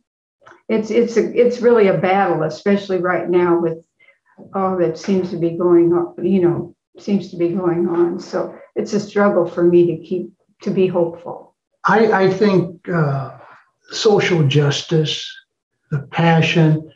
it's 0.69 0.91
it's 0.91 1.17
a, 1.17 1.35
it's 1.35 1.61
really 1.61 1.89
a 1.89 1.99
battle, 1.99 2.45
especially 2.45 2.99
right 2.99 3.29
now 3.29 3.59
with 3.59 3.85
all 4.55 4.77
that 4.79 4.99
seems 4.99 5.31
to 5.31 5.37
be 5.37 5.51
going 5.51 5.93
on. 5.93 6.25
You 6.25 6.41
know, 6.41 6.76
seems 6.99 7.31
to 7.31 7.37
be 7.37 7.49
going 7.49 7.89
on. 7.89 8.21
So 8.21 8.57
it's 8.75 8.93
a 8.93 9.01
struggle 9.01 9.47
for 9.47 9.65
me 9.65 9.87
to 9.87 10.05
keep 10.05 10.33
to 10.63 10.71
be 10.71 10.87
hopeful. 10.87 11.55
I, 11.85 12.25
I 12.25 12.31
think 12.31 12.89
uh, 12.89 13.39
social 13.91 14.47
justice, 14.49 15.31
the 15.91 16.01
passion 16.11 16.91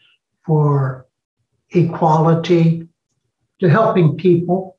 for 0.44 1.06
equality, 1.70 2.88
to 3.60 3.68
helping 3.68 4.16
people, 4.16 4.78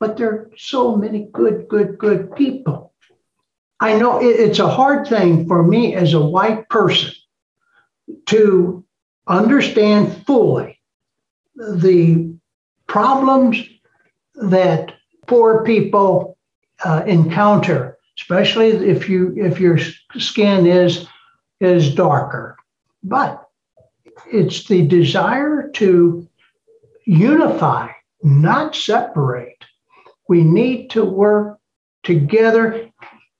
but 0.00 0.16
there 0.16 0.30
are 0.30 0.50
so 0.56 0.96
many 0.96 1.28
good, 1.32 1.68
good, 1.68 1.98
good 1.98 2.34
people. 2.34 2.92
I 3.78 3.98
know 3.98 4.20
it, 4.20 4.40
it's 4.40 4.58
a 4.58 4.68
hard 4.68 5.06
thing 5.06 5.46
for 5.46 5.62
me 5.62 5.94
as 5.94 6.14
a 6.14 6.24
white 6.24 6.68
person 6.68 7.12
to 8.26 8.84
understand 9.26 10.24
fully 10.26 10.80
the 11.54 12.34
problems 12.86 13.62
that 14.34 14.94
poor 15.26 15.64
people 15.64 16.36
uh, 16.84 17.02
encounter, 17.06 17.98
especially 18.18 18.68
if 18.68 19.08
you 19.08 19.34
if 19.36 19.60
your 19.60 19.78
skin 20.18 20.66
is 20.66 21.06
is 21.60 21.94
darker. 21.94 22.56
But 23.02 23.46
it's 24.30 24.66
the 24.66 24.86
desire 24.86 25.70
to 25.74 26.28
unify, 27.06 27.88
not 28.22 28.74
separate. 28.74 29.64
We 30.28 30.42
need 30.44 30.90
to 30.90 31.04
work 31.04 31.58
together 32.02 32.90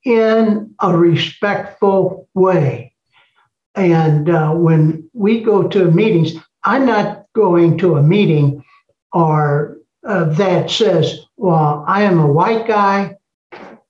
in 0.05 0.75
a 0.81 0.97
respectful 0.97 2.29
way. 2.35 2.95
And 3.75 4.29
uh, 4.29 4.53
when 4.53 5.09
we 5.13 5.43
go 5.43 5.69
to 5.69 5.91
meetings, 5.91 6.35
I'm 6.65 6.87
not 6.87 7.27
going 7.35 7.79
to 7.79 7.97
a 7.97 8.03
meeting 8.03 8.65
or 9.13 9.79
uh, 10.07 10.25
that 10.25 10.71
says, 10.71 11.27
well, 11.37 11.85
I 11.87 12.03
am 12.03 12.19
a 12.19 12.27
white 12.27 12.67
guy, 12.67 13.17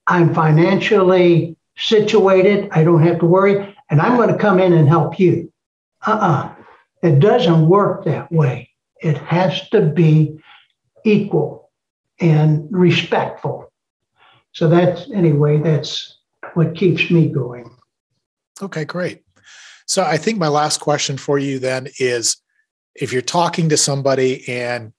I'm 0.07 0.35
financially 0.35 1.57
situated, 1.77 2.68
I 2.72 2.85
don't 2.85 3.03
have 3.03 3.18
to 3.20 3.27
worry, 3.27 3.77
and 3.90 4.01
I'm 4.01 4.16
going 4.16 4.29
to 4.29 4.38
come 4.38 4.61
in 4.61 4.72
and 4.72 4.88
help 4.88 5.18
you. 5.18 5.53
Uh 6.07 6.11
uh-uh. 6.11 6.27
uh 6.27 6.55
It 7.03 7.20
doesn't 7.20 7.68
work 7.68 8.05
that 8.05 8.31
way. 8.31 8.70
It 9.01 9.18
has 9.18 9.68
to 9.70 9.81
be 9.83 10.38
equal 11.05 11.70
and 12.20 12.68
respectful. 12.70 13.72
So 14.53 14.68
that's, 14.68 15.11
anyway, 15.11 15.59
that's 15.59 16.18
what 16.55 16.77
keeps 16.77 17.11
me 17.11 17.29
going. 17.29 17.70
Okay, 18.61 18.85
great. 18.85 19.22
So 19.87 20.05
I 20.05 20.16
think 20.16 20.38
my 20.38 20.48
last 20.48 20.81
question 20.81 21.16
for 21.16 21.38
you 21.38 21.59
then 21.59 21.88
is 21.98 22.37
if 22.94 23.12
you're 23.12 23.22
talking 23.22 23.68
to 23.70 23.77
somebody 23.77 24.46
and 24.48 24.92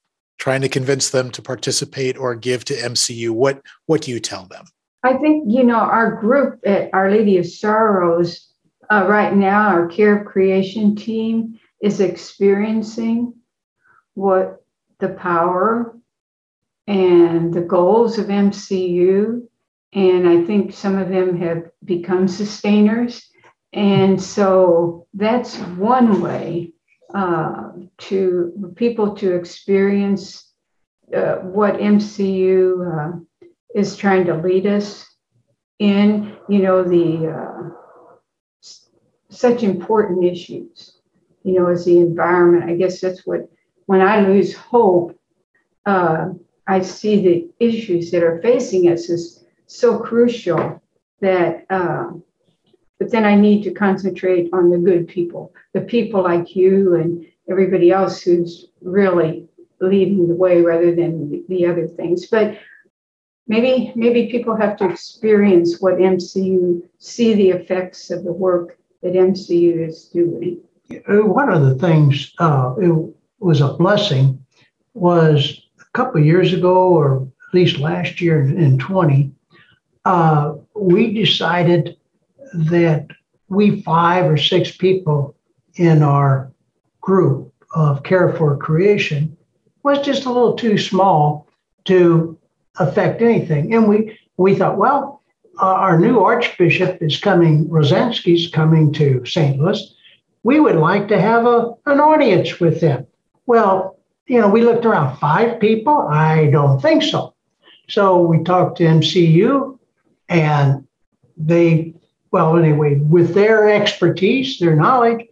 trying 0.44 0.60
to 0.60 0.68
convince 0.68 1.12
them 1.12 1.32
to 1.32 1.42
participate 1.42 2.18
or 2.18 2.36
give 2.36 2.66
to 2.66 2.74
MCU, 2.74 3.30
what 3.30 3.62
what 3.86 4.02
do 4.02 4.12
you 4.12 4.20
tell 4.20 4.46
them? 4.48 4.66
I 5.02 5.14
think 5.14 5.46
you 5.48 5.64
know 5.64 5.78
our 5.78 6.20
group 6.20 6.60
at 6.66 6.90
Our 6.92 7.10
Lady 7.10 7.38
of 7.38 7.46
Sorrows 7.46 8.50
uh, 8.92 9.06
right 9.08 9.34
now, 9.34 9.70
our 9.70 9.88
Care 9.88 10.20
of 10.20 10.28
Creation 10.28 10.98
team 10.98 11.58
is 11.82 12.02
experiencing 12.02 13.36
what 14.16 14.66
the 15.00 15.08
power 15.08 15.98
and 16.88 17.54
the 17.54 17.62
goals 17.62 18.18
of 18.18 18.26
MCU, 18.26 19.48
and 19.94 20.28
I 20.28 20.44
think 20.44 20.74
some 20.74 20.98
of 20.98 21.08
them 21.08 21.38
have 21.38 21.70
become 21.86 22.28
sustainers. 22.28 23.30
And 23.72 24.22
so 24.22 25.08
that's 25.14 25.56
one 25.78 26.22
way 26.22 26.74
uh, 27.14 27.72
to 27.98 28.74
people 28.76 29.16
to 29.16 29.36
experience 29.36 30.52
uh, 31.16 31.36
what 31.36 31.76
MCU 31.76 33.14
uh, 33.14 33.20
is 33.76 33.96
trying 33.96 34.26
to 34.26 34.36
lead 34.36 34.66
us 34.66 35.06
in, 35.80 36.36
you 36.50 36.60
know, 36.60 36.84
the 36.84 37.28
uh, 37.30 37.70
such 39.30 39.64
important 39.64 40.24
issues, 40.24 41.00
you 41.44 41.54
know, 41.54 41.68
as 41.68 41.86
the 41.86 41.98
environment. 41.98 42.70
I 42.70 42.76
guess 42.76 43.02
that's 43.02 43.26
what, 43.26 43.50
when 43.86 44.02
I 44.02 44.22
lose 44.22 44.56
hope, 44.56 45.20
uh, 45.86 46.30
I 46.68 46.82
see 46.82 47.22
the 47.22 47.66
issues 47.66 48.12
that 48.12 48.24
are 48.24 48.42
facing 48.42 48.90
us 48.90 49.10
is 49.10 49.46
so 49.68 50.00
crucial 50.00 50.82
that 51.20 51.66
but 53.04 53.12
then 53.12 53.26
I 53.26 53.36
need 53.36 53.64
to 53.64 53.72
concentrate 53.74 54.50
on 54.54 54.70
the 54.70 54.78
good 54.78 55.10
people, 55.10 55.54
the 55.74 55.82
people 55.82 56.24
like 56.24 56.56
you 56.56 56.96
and 56.96 57.26
everybody 57.50 57.92
else 57.92 58.22
who's 58.22 58.68
really 58.82 59.46
leading 59.82 60.30
the 60.30 60.36
way 60.36 60.62
rather 60.62 60.96
than 60.96 61.44
the 61.50 61.66
other 61.66 61.86
things. 61.86 62.28
But 62.28 62.58
maybe 63.46 63.92
maybe 63.94 64.32
people 64.32 64.56
have 64.56 64.78
to 64.78 64.90
experience 64.90 65.82
what 65.82 65.96
MCU, 65.96 66.82
see 66.98 67.34
the 67.34 67.50
effects 67.50 68.10
of 68.10 68.24
the 68.24 68.32
work 68.32 68.78
that 69.02 69.16
MCU 69.16 69.86
is 69.86 70.06
doing. 70.06 70.62
Uh, 70.90 71.28
one 71.28 71.50
of 71.50 71.66
the 71.66 71.76
things 71.76 72.32
uh, 72.40 72.74
it 72.78 73.14
was 73.40 73.60
a 73.60 73.74
blessing 73.74 74.42
was 74.94 75.62
a 75.82 75.98
couple 75.98 76.22
years 76.24 76.54
ago, 76.54 76.88
or 76.88 77.28
at 77.50 77.54
least 77.54 77.80
last 77.80 78.22
year 78.22 78.42
in 78.44 78.80
20, 78.80 79.30
uh, 80.06 80.54
we 80.74 81.14
decided 81.14 81.98
that 82.54 83.08
we 83.50 83.82
five 83.82 84.26
or 84.26 84.38
six 84.38 84.76
people 84.76 85.36
in 85.76 86.04
our 86.04 86.52
group 87.02 87.54
of 87.76 88.04
Care 88.04 88.34
for 88.34 88.58
Creation 88.58 89.36
was 89.84 90.00
just 90.06 90.26
a 90.26 90.32
little 90.32 90.54
too 90.54 90.78
small 90.78 91.48
to 91.86 92.38
affect 92.80 93.22
anything. 93.22 93.74
And 93.74 93.88
we 93.88 94.18
we 94.38 94.56
thought, 94.56 94.78
well, 94.78 95.22
uh, 95.62 95.66
our 95.66 96.00
new 96.00 96.20
Archbishop 96.20 97.02
is 97.02 97.20
coming, 97.20 97.68
Rozanski's 97.70 98.50
coming 98.52 98.92
to 98.94 99.24
St. 99.26 99.60
Louis. 99.60 99.94
We 100.42 100.60
would 100.60 100.76
like 100.76 101.08
to 101.10 101.22
have 101.22 101.46
a, 101.46 101.74
an 101.86 102.00
audience 102.00 102.60
with 102.60 102.82
him. 102.82 103.06
Well, 103.46 104.00
you 104.26 104.42
know, 104.42 104.50
we 104.50 104.64
looked 104.64 104.86
around 104.86 105.18
five 105.18 105.60
people. 105.60 106.08
I 106.10 106.48
don't 106.48 106.82
think 106.82 107.04
so. 107.04 107.36
So 107.90 108.22
we 108.22 108.44
talked 108.44 108.78
to 108.78 108.86
MCU 108.86 109.78
and 110.30 110.88
they 111.38 111.94
well, 112.34 112.58
anyway, 112.58 112.96
with 112.96 113.36
their 113.36 113.70
expertise, 113.70 114.58
their 114.58 114.76
knowledge, 114.76 115.28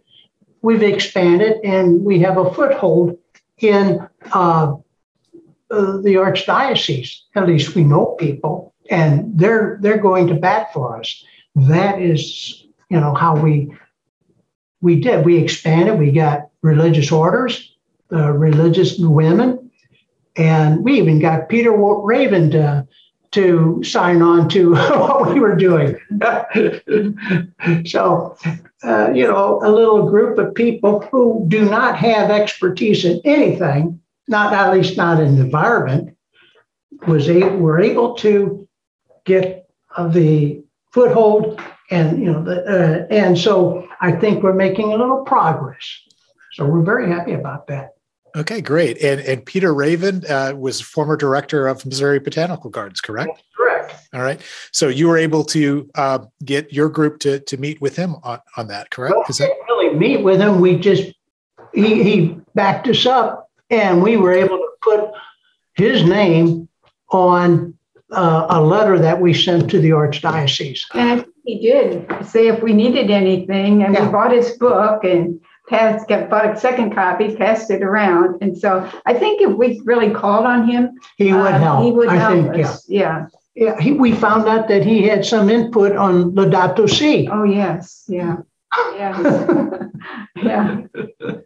we've 0.62 0.84
expanded 0.84 1.56
and 1.64 2.04
we 2.04 2.20
have 2.20 2.38
a 2.38 2.54
foothold 2.54 3.18
in 3.58 4.08
uh, 4.32 4.76
uh, 5.68 5.96
the 5.98 6.14
archdiocese. 6.14 7.22
At 7.34 7.48
least 7.48 7.74
we 7.74 7.82
know 7.82 8.14
people, 8.20 8.72
and 8.88 9.36
they're 9.36 9.78
they're 9.82 9.98
going 9.98 10.28
to 10.28 10.34
bat 10.34 10.72
for 10.72 11.00
us. 11.00 11.24
That 11.56 12.00
is, 12.00 12.64
you 12.88 13.00
know, 13.00 13.14
how 13.14 13.34
we 13.36 13.74
we 14.80 15.00
did. 15.00 15.24
We 15.24 15.38
expanded. 15.38 15.98
We 15.98 16.12
got 16.12 16.50
religious 16.62 17.10
orders, 17.10 17.74
uh, 18.12 18.30
religious 18.30 18.96
women, 18.98 19.72
and 20.36 20.84
we 20.84 20.98
even 20.98 21.18
got 21.18 21.48
Peter 21.48 21.72
Raven 21.72 22.52
to 22.52 22.86
to 23.32 23.82
sign 23.82 24.22
on 24.22 24.48
to 24.50 24.72
what 24.74 25.32
we 25.32 25.40
were 25.40 25.56
doing. 25.56 25.96
so, 27.86 28.36
uh, 28.84 29.10
you 29.12 29.24
know, 29.24 29.60
a 29.62 29.70
little 29.70 30.08
group 30.08 30.38
of 30.38 30.54
people 30.54 31.00
who 31.10 31.44
do 31.48 31.64
not 31.64 31.96
have 31.96 32.30
expertise 32.30 33.04
in 33.04 33.20
anything, 33.24 34.00
not 34.28 34.52
at 34.52 34.72
least 34.72 34.96
not 34.96 35.20
in 35.20 35.36
the 35.36 35.42
environment, 35.42 36.16
was 37.06 37.28
able, 37.28 37.56
were 37.56 37.80
able 37.80 38.14
to 38.14 38.68
get 39.24 39.68
uh, 39.96 40.08
the 40.08 40.62
foothold, 40.92 41.60
and 41.90 42.22
you 42.22 42.30
know, 42.30 42.44
the, 42.44 42.64
uh, 42.64 43.06
and 43.10 43.38
so 43.38 43.88
I 44.00 44.12
think 44.12 44.42
we're 44.42 44.52
making 44.52 44.92
a 44.92 44.96
little 44.96 45.24
progress. 45.24 46.00
So 46.52 46.66
we're 46.66 46.82
very 46.82 47.10
happy 47.10 47.32
about 47.32 47.66
that. 47.68 47.94
Okay, 48.36 48.60
great. 48.60 49.02
And 49.02 49.20
and 49.20 49.44
Peter 49.44 49.74
Raven 49.74 50.24
uh, 50.28 50.54
was 50.56 50.80
former 50.80 51.16
director 51.16 51.66
of 51.66 51.84
Missouri 51.84 52.18
Botanical 52.18 52.70
Gardens, 52.70 53.00
correct? 53.00 53.42
Correct. 53.56 53.94
All 54.14 54.22
right. 54.22 54.40
So 54.72 54.88
you 54.88 55.08
were 55.08 55.18
able 55.18 55.44
to 55.44 55.90
uh, 55.94 56.20
get 56.44 56.72
your 56.72 56.88
group 56.88 57.18
to 57.20 57.40
to 57.40 57.56
meet 57.56 57.80
with 57.80 57.96
him 57.96 58.16
on, 58.22 58.40
on 58.56 58.68
that, 58.68 58.90
correct? 58.90 59.14
Well, 59.14 59.24
we 59.28 59.34
didn't 59.34 59.58
really 59.68 59.94
meet 59.96 60.22
with 60.22 60.40
him. 60.40 60.60
We 60.60 60.78
just 60.78 61.12
he 61.74 62.02
he 62.02 62.36
backed 62.54 62.88
us 62.88 63.04
up, 63.06 63.50
and 63.70 64.02
we 64.02 64.16
were 64.16 64.32
able 64.32 64.56
to 64.56 64.68
put 64.80 65.10
his 65.74 66.04
name 66.04 66.68
on 67.10 67.74
uh, 68.10 68.46
a 68.48 68.60
letter 68.60 68.98
that 68.98 69.20
we 69.20 69.34
sent 69.34 69.70
to 69.70 69.78
the 69.78 69.90
archdiocese. 69.90 70.80
And 70.94 71.26
he 71.44 71.60
did 71.60 72.06
say 72.26 72.48
if 72.48 72.62
we 72.62 72.72
needed 72.72 73.10
anything, 73.10 73.82
and 73.82 73.94
yeah. 73.94 74.06
we 74.06 74.12
bought 74.12 74.32
his 74.32 74.56
book 74.58 75.04
and 75.04 75.40
passed, 75.68 76.08
got 76.08 76.28
bought 76.28 76.56
a 76.56 76.58
second 76.58 76.94
copy, 76.94 77.34
passed 77.36 77.70
it 77.70 77.82
around. 77.82 78.42
And 78.42 78.56
so 78.56 78.88
I 79.06 79.14
think 79.14 79.40
if 79.40 79.56
we 79.56 79.80
really 79.84 80.10
called 80.10 80.44
on 80.46 80.68
him, 80.68 80.98
He 81.16 81.32
would 81.32 81.40
uh, 81.40 81.58
help. 81.58 81.84
He 81.84 81.92
would 81.92 82.08
I 82.08 82.16
help 82.16 82.32
think, 82.32 82.56
yeah. 82.56 82.68
us. 82.68 82.88
Yeah. 82.88 83.26
Yeah, 83.54 83.78
he, 83.78 83.92
we 83.92 84.12
found 84.12 84.48
out 84.48 84.68
that 84.68 84.82
he 84.82 85.02
had 85.02 85.26
some 85.26 85.50
input 85.50 85.94
on 85.94 86.32
Laudato 86.32 86.88
Si. 86.88 87.28
Oh, 87.30 87.44
yes. 87.44 88.04
Yeah. 88.08 88.36
Yeah. 88.94 89.78
yeah. 90.42 90.80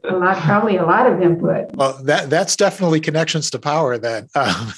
A 0.09 0.17
lot, 0.17 0.37
probably 0.37 0.77
a 0.77 0.85
lot 0.85 1.11
of 1.11 1.21
input. 1.21 1.75
Well, 1.75 2.01
that 2.05 2.31
that's 2.31 2.55
definitely 2.55 3.01
connections 3.01 3.51
to 3.51 3.59
power. 3.59 3.99
Then 3.99 4.29
um, 4.37 4.73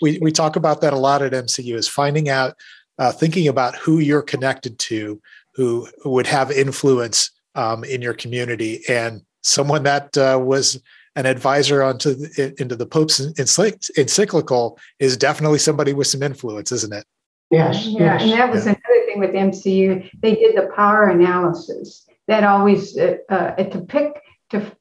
we 0.00 0.18
we 0.20 0.32
talk 0.32 0.56
about 0.56 0.80
that 0.80 0.92
a 0.92 0.98
lot 0.98 1.22
at 1.22 1.32
MCU 1.32 1.76
is 1.76 1.86
finding 1.86 2.28
out, 2.28 2.56
uh, 2.98 3.12
thinking 3.12 3.46
about 3.46 3.76
who 3.76 4.00
you're 4.00 4.22
connected 4.22 4.76
to, 4.80 5.22
who 5.54 5.88
would 6.04 6.26
have 6.26 6.50
influence 6.50 7.30
um, 7.54 7.84
in 7.84 8.02
your 8.02 8.14
community, 8.14 8.82
and 8.88 9.22
someone 9.42 9.82
that 9.84 10.16
uh, 10.16 10.38
was 10.42 10.80
an 11.16 11.26
advisor 11.26 11.82
onto 11.82 12.14
the, 12.14 12.54
into 12.58 12.74
the 12.74 12.86
Pope's 12.86 13.20
encyclical 13.38 14.78
is 14.98 15.16
definitely 15.16 15.58
somebody 15.58 15.92
with 15.92 16.06
some 16.06 16.22
influence, 16.22 16.72
isn't 16.72 16.94
it? 16.94 17.04
Yes, 17.50 17.86
Yeah. 17.86 18.00
yes. 18.00 18.22
And 18.22 18.32
that 18.32 18.50
was 18.50 18.64
Yeah. 18.64 18.72
another 18.72 19.06
thing 19.06 19.20
with 19.20 19.34
MCU. 19.34 20.10
They 20.22 20.34
did 20.36 20.56
the 20.56 20.70
power 20.74 21.08
analysis. 21.08 22.06
That 22.28 22.44
always, 22.44 22.96
uh, 22.96 23.16
uh, 23.28 23.50
to 23.56 23.80
pick, 23.80 24.22
to 24.50 24.72